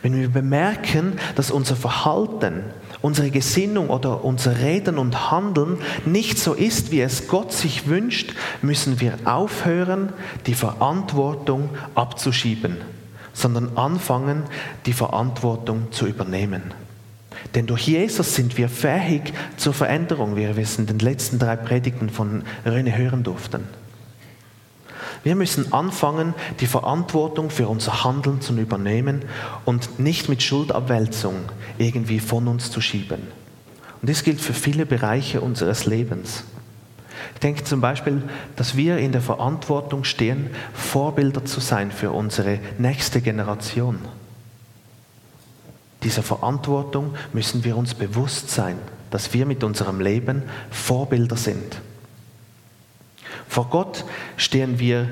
Wenn 0.00 0.18
wir 0.18 0.30
bemerken, 0.30 1.18
dass 1.34 1.50
unser 1.50 1.76
Verhalten, 1.76 2.64
unsere 3.02 3.30
Gesinnung 3.30 3.90
oder 3.90 4.24
unser 4.24 4.58
Reden 4.60 4.96
und 4.96 5.30
Handeln 5.30 5.78
nicht 6.06 6.38
so 6.38 6.54
ist, 6.54 6.90
wie 6.90 7.02
es 7.02 7.28
Gott 7.28 7.52
sich 7.52 7.86
wünscht, 7.86 8.32
müssen 8.62 9.00
wir 9.00 9.18
aufhören, 9.26 10.14
die 10.46 10.54
Verantwortung 10.54 11.68
abzuschieben 11.94 12.78
sondern 13.36 13.76
anfangen, 13.76 14.44
die 14.86 14.94
Verantwortung 14.94 15.92
zu 15.92 16.06
übernehmen. 16.06 16.62
Denn 17.54 17.66
durch 17.66 17.86
Jesus 17.86 18.34
sind 18.34 18.58
wir 18.58 18.68
fähig 18.68 19.32
zur 19.56 19.72
Veränderung, 19.72 20.36
wie 20.36 20.42
wir 20.42 20.58
es 20.58 20.78
in 20.78 20.86
den 20.86 20.98
letzten 20.98 21.38
drei 21.38 21.56
Predigten 21.56 22.10
von 22.10 22.42
Röne 22.64 22.96
hören 22.96 23.22
durften. 23.22 23.64
Wir 25.22 25.34
müssen 25.34 25.72
anfangen, 25.72 26.34
die 26.60 26.66
Verantwortung 26.66 27.50
für 27.50 27.66
unser 27.66 28.04
Handeln 28.04 28.40
zu 28.40 28.56
übernehmen 28.56 29.24
und 29.64 29.98
nicht 29.98 30.28
mit 30.28 30.42
Schuldabwälzung 30.42 31.34
irgendwie 31.78 32.20
von 32.20 32.46
uns 32.46 32.70
zu 32.70 32.80
schieben. 32.80 33.22
Und 34.00 34.08
dies 34.08 34.22
gilt 34.22 34.40
für 34.40 34.54
viele 34.54 34.86
Bereiche 34.86 35.40
unseres 35.40 35.86
Lebens. 35.86 36.44
Ich 37.34 37.40
denke 37.40 37.64
zum 37.64 37.80
Beispiel, 37.80 38.22
dass 38.54 38.76
wir 38.76 38.98
in 38.98 39.10
der 39.10 39.20
Verantwortung 39.20 40.04
stehen, 40.04 40.50
Vorbilder 40.72 41.44
zu 41.44 41.60
sein 41.60 41.90
für 41.90 42.12
unsere 42.12 42.60
nächste 42.78 43.20
Generation. 43.20 43.98
Dieser 46.02 46.22
Verantwortung 46.22 47.14
müssen 47.32 47.64
wir 47.64 47.76
uns 47.76 47.94
bewusst 47.94 48.50
sein, 48.50 48.78
dass 49.10 49.32
wir 49.32 49.46
mit 49.46 49.64
unserem 49.64 50.00
Leben 50.00 50.42
Vorbilder 50.70 51.36
sind. 51.36 51.80
Vor 53.48 53.68
Gott 53.70 54.04
stehen 54.36 54.78
wir 54.78 55.08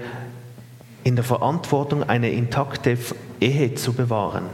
in 1.05 1.17
der 1.17 1.25
Verantwortung, 1.25 2.03
eine 2.03 2.31
intakte 2.31 2.99
Ehe 3.41 3.75
zu 3.75 3.93
bewahren. 3.93 4.47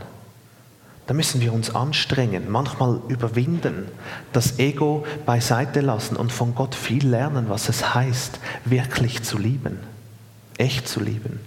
Da 1.07 1.15
müssen 1.15 1.41
wir 1.41 1.53
uns 1.53 1.75
anstrengen, 1.75 2.49
manchmal 2.51 3.01
überwinden, 3.09 3.89
das 4.33 4.61
Ego 4.61 5.05
beiseite 5.27 5.81
lassen 5.81 6.15
und 6.15 6.31
von 6.31 6.55
Gott 6.55 6.77
viel 6.77 7.05
lernen, 7.05 7.49
was 7.49 7.69
es 7.69 7.95
heißt, 7.95 8.39
wirklich 8.65 9.25
zu 9.25 9.37
lieben, 9.37 9.81
echt 10.57 10.87
zu 10.87 11.01
lieben. 11.01 11.41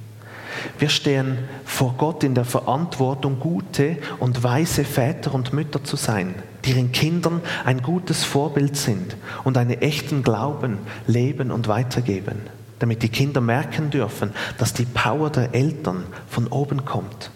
Wir 0.80 0.90
stehen 0.90 1.38
vor 1.66 1.96
Gott 1.98 2.24
in 2.24 2.36
der 2.36 2.46
Verantwortung, 2.46 3.40
gute 3.40 3.98
und 4.20 4.44
weise 4.44 4.84
Väter 4.84 5.34
und 5.34 5.54
Mütter 5.54 5.84
zu 5.84 5.96
sein, 5.96 6.36
die 6.66 6.72
ihren 6.72 6.92
Kindern 6.92 7.42
ein 7.66 7.82
gutes 7.82 8.24
Vorbild 8.24 8.76
sind 8.78 9.16
und 9.44 9.58
einen 9.58 9.82
echten 9.82 10.24
Glauben 10.24 10.78
leben 11.08 11.52
und 11.52 11.68
weitergeben, 11.68 12.42
damit 12.80 13.04
die 13.04 13.10
Kinder 13.10 13.42
merken 13.42 13.90
dürfen, 13.90 14.32
dass 14.58 14.74
die 14.74 14.86
Power 14.86 15.30
der 15.30 15.54
Eltern 15.54 16.06
von 16.28 16.48
oben 16.48 16.86
kommt. 16.86 17.32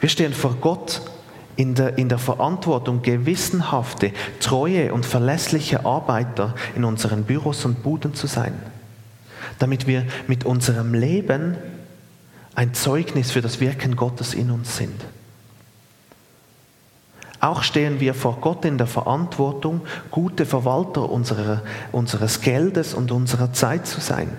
Wir 0.00 0.08
stehen 0.08 0.32
vor 0.32 0.56
Gott 0.60 1.02
in 1.56 1.74
der, 1.74 1.98
in 1.98 2.08
der 2.08 2.18
Verantwortung, 2.18 3.02
gewissenhafte, 3.02 4.12
treue 4.40 4.92
und 4.92 5.04
verlässliche 5.04 5.84
Arbeiter 5.84 6.54
in 6.74 6.84
unseren 6.84 7.24
Büros 7.24 7.64
und 7.64 7.82
Buden 7.82 8.14
zu 8.14 8.26
sein, 8.26 8.54
damit 9.58 9.86
wir 9.86 10.06
mit 10.26 10.44
unserem 10.44 10.94
Leben 10.94 11.56
ein 12.54 12.74
Zeugnis 12.74 13.30
für 13.30 13.40
das 13.40 13.60
Wirken 13.60 13.96
Gottes 13.96 14.34
in 14.34 14.50
uns 14.50 14.76
sind. 14.76 15.00
Auch 17.40 17.64
stehen 17.64 17.98
wir 17.98 18.14
vor 18.14 18.38
Gott 18.40 18.64
in 18.64 18.78
der 18.78 18.86
Verantwortung, 18.86 19.80
gute 20.12 20.46
Verwalter 20.46 21.10
unserer, 21.10 21.62
unseres 21.90 22.40
Geldes 22.40 22.94
und 22.94 23.10
unserer 23.10 23.52
Zeit 23.52 23.86
zu 23.86 24.00
sein. 24.00 24.30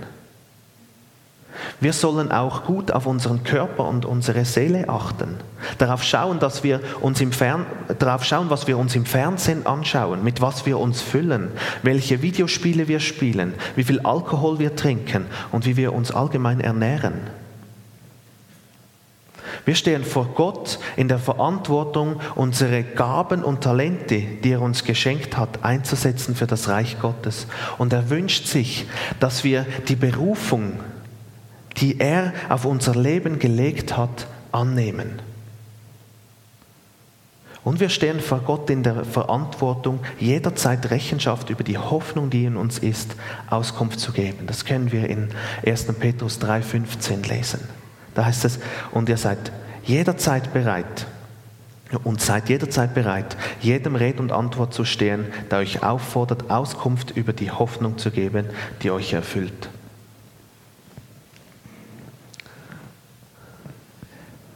Wir 1.81 1.91
sollen 1.91 2.31
auch 2.31 2.63
gut 2.63 2.91
auf 2.91 3.05
unseren 3.05 3.43
Körper 3.43 3.85
und 3.89 4.05
unsere 4.05 4.45
Seele 4.45 4.87
achten. 4.87 5.35
Darauf 5.79 6.01
schauen, 6.01 6.39
dass 6.39 6.63
wir 6.63 6.79
uns 7.01 7.19
im 7.19 7.33
Fern 7.33 7.65
darauf 7.99 8.23
schauen, 8.23 8.49
was 8.49 8.67
wir 8.67 8.77
uns 8.77 8.95
im 8.95 9.05
Fernsehen 9.05 9.65
anschauen, 9.65 10.23
mit 10.23 10.39
was 10.39 10.65
wir 10.65 10.79
uns 10.79 11.01
füllen, 11.01 11.51
welche 11.81 12.21
Videospiele 12.21 12.87
wir 12.87 13.01
spielen, 13.01 13.53
wie 13.75 13.83
viel 13.83 13.99
Alkohol 13.99 14.59
wir 14.59 14.77
trinken 14.77 15.25
und 15.51 15.65
wie 15.65 15.75
wir 15.75 15.93
uns 15.93 16.11
allgemein 16.11 16.61
ernähren. 16.61 17.19
Wir 19.65 19.75
stehen 19.75 20.03
vor 20.03 20.27
Gott 20.35 20.79
in 20.97 21.07
der 21.07 21.19
Verantwortung, 21.19 22.19
unsere 22.35 22.83
Gaben 22.83 23.43
und 23.43 23.61
Talente, 23.61 24.21
die 24.21 24.51
er 24.51 24.61
uns 24.61 24.83
geschenkt 24.83 25.37
hat, 25.37 25.63
einzusetzen 25.63 26.35
für 26.35 26.47
das 26.47 26.67
Reich 26.67 26.99
Gottes. 26.99 27.47
Und 27.77 27.93
er 27.93 28.09
wünscht 28.09 28.47
sich, 28.47 28.85
dass 29.19 29.43
wir 29.43 29.65
die 29.87 29.95
Berufung 29.95 30.79
die 31.77 31.99
er 31.99 32.33
auf 32.49 32.65
unser 32.65 32.95
Leben 32.95 33.39
gelegt 33.39 33.97
hat, 33.97 34.27
annehmen. 34.51 35.21
Und 37.63 37.79
wir 37.79 37.89
stehen 37.89 38.19
vor 38.19 38.39
Gott 38.39 38.69
in 38.69 38.83
der 38.83 39.05
Verantwortung, 39.05 39.99
jederzeit 40.19 40.91
Rechenschaft 40.91 41.49
über 41.49 41.63
die 41.63 41.77
Hoffnung, 41.77 42.29
die 42.29 42.43
in 42.43 42.57
uns 42.57 42.77
ist, 42.77 43.15
Auskunft 43.49 44.01
zu 44.01 44.11
geben. 44.11 44.47
Das 44.47 44.65
können 44.65 44.91
wir 44.91 45.09
in 45.09 45.29
1. 45.65 45.85
Petrus 45.93 46.41
3,15 46.41 47.27
lesen. 47.27 47.61
Da 48.15 48.25
heißt 48.25 48.45
es, 48.45 48.59
und 48.91 49.09
ihr 49.09 49.17
seid 49.17 49.51
jederzeit 49.83 50.53
bereit 50.53 51.07
und 52.03 52.21
seid 52.21 52.49
jederzeit 52.49 52.93
bereit, 52.93 53.37
jedem 53.61 53.95
Red 53.95 54.19
und 54.19 54.31
Antwort 54.31 54.73
zu 54.73 54.85
stehen, 54.85 55.25
der 55.51 55.59
euch 55.59 55.83
auffordert, 55.83 56.49
Auskunft 56.49 57.11
über 57.11 57.33
die 57.33 57.51
Hoffnung 57.51 57.97
zu 57.97 58.11
geben, 58.11 58.45
die 58.81 58.91
euch 58.91 59.13
erfüllt. 59.13 59.69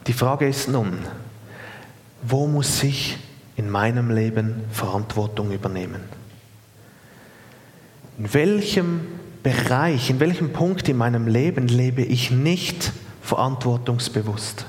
Die 0.06 0.12
Frage 0.12 0.48
ist 0.48 0.68
nun, 0.68 0.98
wo 2.22 2.46
muss 2.46 2.82
ich 2.82 3.18
in 3.56 3.68
meinem 3.70 4.10
Leben 4.10 4.64
Verantwortung 4.72 5.52
übernehmen? 5.52 6.00
In 8.18 8.32
welchem 8.32 9.06
Bereich, 9.42 10.10
in 10.10 10.18
welchem 10.18 10.52
Punkt 10.52 10.88
in 10.88 10.96
meinem 10.96 11.28
Leben 11.28 11.68
lebe 11.68 12.02
ich 12.02 12.30
nicht 12.30 12.92
verantwortungsbewusst? 13.28 14.64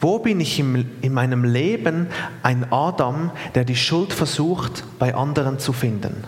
Wo 0.00 0.18
bin 0.18 0.40
ich 0.40 0.58
in 0.58 1.12
meinem 1.12 1.44
Leben 1.44 2.08
ein 2.42 2.72
Adam, 2.72 3.30
der 3.54 3.64
die 3.64 3.76
Schuld 3.76 4.12
versucht, 4.12 4.84
bei 4.98 5.14
anderen 5.14 5.58
zu 5.58 5.72
finden? 5.72 6.24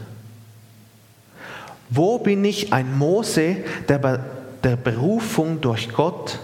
Wo 1.89 2.19
bin 2.19 2.45
ich 2.45 2.73
ein 2.73 2.99
Mose, 2.99 3.57
der 3.89 3.99
bei 3.99 4.21
der 4.63 4.77
Berufung 4.77 5.61
durch 5.61 5.93
Gott 5.93 6.39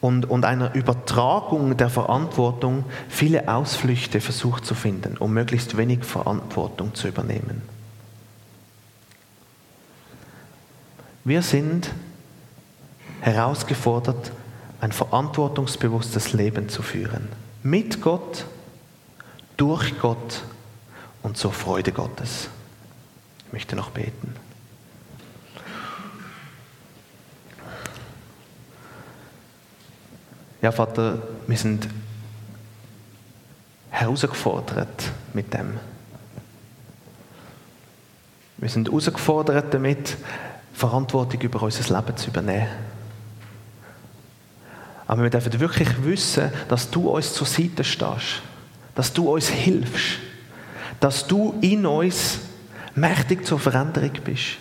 und, 0.00 0.28
und 0.28 0.44
einer 0.44 0.74
Übertragung 0.74 1.76
der 1.76 1.90
Verantwortung 1.90 2.84
viele 3.08 3.48
Ausflüchte 3.48 4.20
versucht 4.20 4.64
zu 4.64 4.74
finden, 4.74 5.16
um 5.18 5.32
möglichst 5.32 5.76
wenig 5.76 6.04
Verantwortung 6.04 6.94
zu 6.94 7.08
übernehmen. 7.08 7.62
Wir 11.24 11.42
sind 11.42 11.90
herausgefordert, 13.20 14.32
ein 14.80 14.92
verantwortungsbewusstes 14.92 16.32
Leben 16.32 16.68
zu 16.68 16.82
führen. 16.82 17.28
Mit 17.62 18.00
Gott, 18.00 18.44
durch 19.56 19.98
Gott 19.98 20.42
und 21.22 21.36
zur 21.36 21.52
Freude 21.52 21.92
Gottes. 21.92 22.48
Ich 23.46 23.52
möchte 23.52 23.76
noch 23.76 23.90
beten. 23.90 24.34
Ja, 30.60 30.72
Vater, 30.72 31.22
wir 31.46 31.56
sind 31.56 31.88
herausgefordert 33.90 35.10
mit 35.32 35.54
dem. 35.54 35.78
Wir 38.56 38.68
sind 38.68 38.88
herausgefordert 38.88 39.72
damit, 39.72 40.16
Verantwortung 40.72 41.40
über 41.40 41.62
unser 41.62 41.94
Leben 41.94 42.16
zu 42.16 42.28
übernehmen. 42.30 42.87
Aber 45.08 45.22
wir 45.22 45.30
dürfen 45.30 45.58
wirklich 45.58 46.04
wissen, 46.04 46.52
dass 46.68 46.90
du 46.90 47.08
uns 47.08 47.32
zur 47.32 47.46
Seite 47.46 47.82
stehst, 47.82 48.42
dass 48.94 49.12
du 49.12 49.32
uns 49.32 49.48
hilfst, 49.48 50.18
dass 51.00 51.26
du 51.26 51.54
in 51.62 51.86
uns 51.86 52.40
mächtig 52.94 53.46
zur 53.46 53.58
Veränderung 53.58 54.12
bist. 54.22 54.58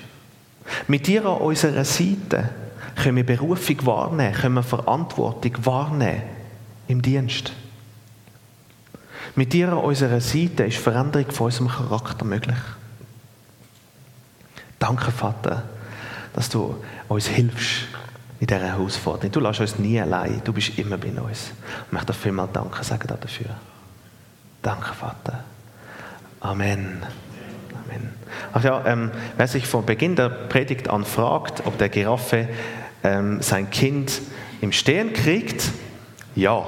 Mit 0.87 1.05
dir 1.05 1.25
an 1.25 1.41
unserer 1.41 1.83
Seite 1.83 2.49
können 2.95 3.17
wir 3.17 3.25
Berufung 3.25 3.85
wahrnehmen, 3.85 4.33
können 4.33 4.55
wir 4.55 4.63
Verantwortung 4.63 5.53
wahrnehmen 5.65 6.23
im 6.87 7.01
Dienst. 7.01 7.51
Mit 9.35 9.51
dir 9.51 9.67
an 9.67 9.79
unserer 9.79 10.21
Seite 10.21 10.63
ist 10.63 10.77
Veränderung 10.77 11.29
von 11.29 11.45
unserem 11.47 11.67
Charakter 11.67 12.23
möglich. 12.23 12.57
Danke, 14.79 15.11
Vater, 15.11 15.63
dass 16.33 16.49
du 16.49 16.75
uns 17.09 17.27
hilfst 17.27 17.87
in 18.39 18.47
dieser 18.47 18.59
Herausforderung. 18.59 19.31
Du 19.31 19.39
lässt 19.39 19.59
uns 19.59 19.79
nie 19.79 19.99
allein, 19.99 20.41
du 20.43 20.53
bist 20.53 20.77
immer 20.77 20.97
bei 20.97 21.09
uns. 21.09 21.51
Ich 21.87 21.91
möchte 21.91 22.07
dir 22.07 22.13
vielmals 22.13 22.51
Danke 22.53 22.83
sagen 22.83 23.07
dafür. 23.07 23.47
Danke, 24.61 24.93
Vater. 24.93 25.43
Amen. 26.39 27.03
Amen. 27.73 28.13
Ach 28.53 28.63
ja, 28.63 28.85
ähm, 28.85 29.11
wer 29.37 29.47
sich 29.47 29.65
von 29.65 29.85
Beginn 29.85 30.15
der 30.15 30.29
Predigt 30.29 30.89
an 30.89 31.05
fragt, 31.05 31.65
ob 31.65 31.77
der 31.77 31.89
Giraffe 31.89 32.47
ähm, 33.03 33.41
sein 33.41 33.69
Kind 33.69 34.21
im 34.61 34.71
Stehen 34.71 35.13
kriegt? 35.13 35.71
Ja. 36.35 36.65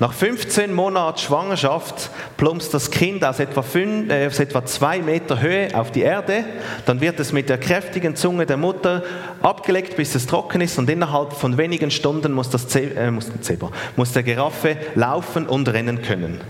Nach 0.00 0.12
15 0.12 0.72
Monaten 0.72 1.18
Schwangerschaft 1.18 2.10
plumpst 2.36 2.72
das 2.72 2.92
Kind 2.92 3.24
aus 3.24 3.40
etwa, 3.40 3.62
fünf, 3.62 4.10
äh, 4.10 4.28
aus 4.28 4.38
etwa 4.38 4.64
zwei 4.64 5.00
Meter 5.00 5.40
Höhe 5.40 5.74
auf 5.74 5.90
die 5.90 6.02
Erde. 6.02 6.44
Dann 6.86 7.00
wird 7.00 7.18
es 7.18 7.32
mit 7.32 7.48
der 7.48 7.58
kräftigen 7.58 8.14
Zunge 8.14 8.46
der 8.46 8.56
Mutter 8.56 9.02
abgelegt, 9.42 9.96
bis 9.96 10.14
es 10.14 10.26
trocken 10.26 10.60
ist. 10.60 10.78
Und 10.78 10.88
innerhalb 10.88 11.32
von 11.32 11.58
wenigen 11.58 11.90
Stunden 11.90 12.32
muss, 12.32 12.48
das 12.48 12.68
Ze 12.68 12.94
äh, 12.94 13.10
muss, 13.10 13.28
Zebra, 13.40 13.72
muss 13.96 14.12
der 14.12 14.22
Giraffe 14.22 14.76
laufen 14.94 15.46
und 15.48 15.68
rennen 15.68 16.00
können. 16.02 16.40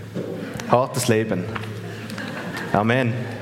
Hartes 0.69 1.07
Leben. 1.07 1.43
Amen. 2.71 3.38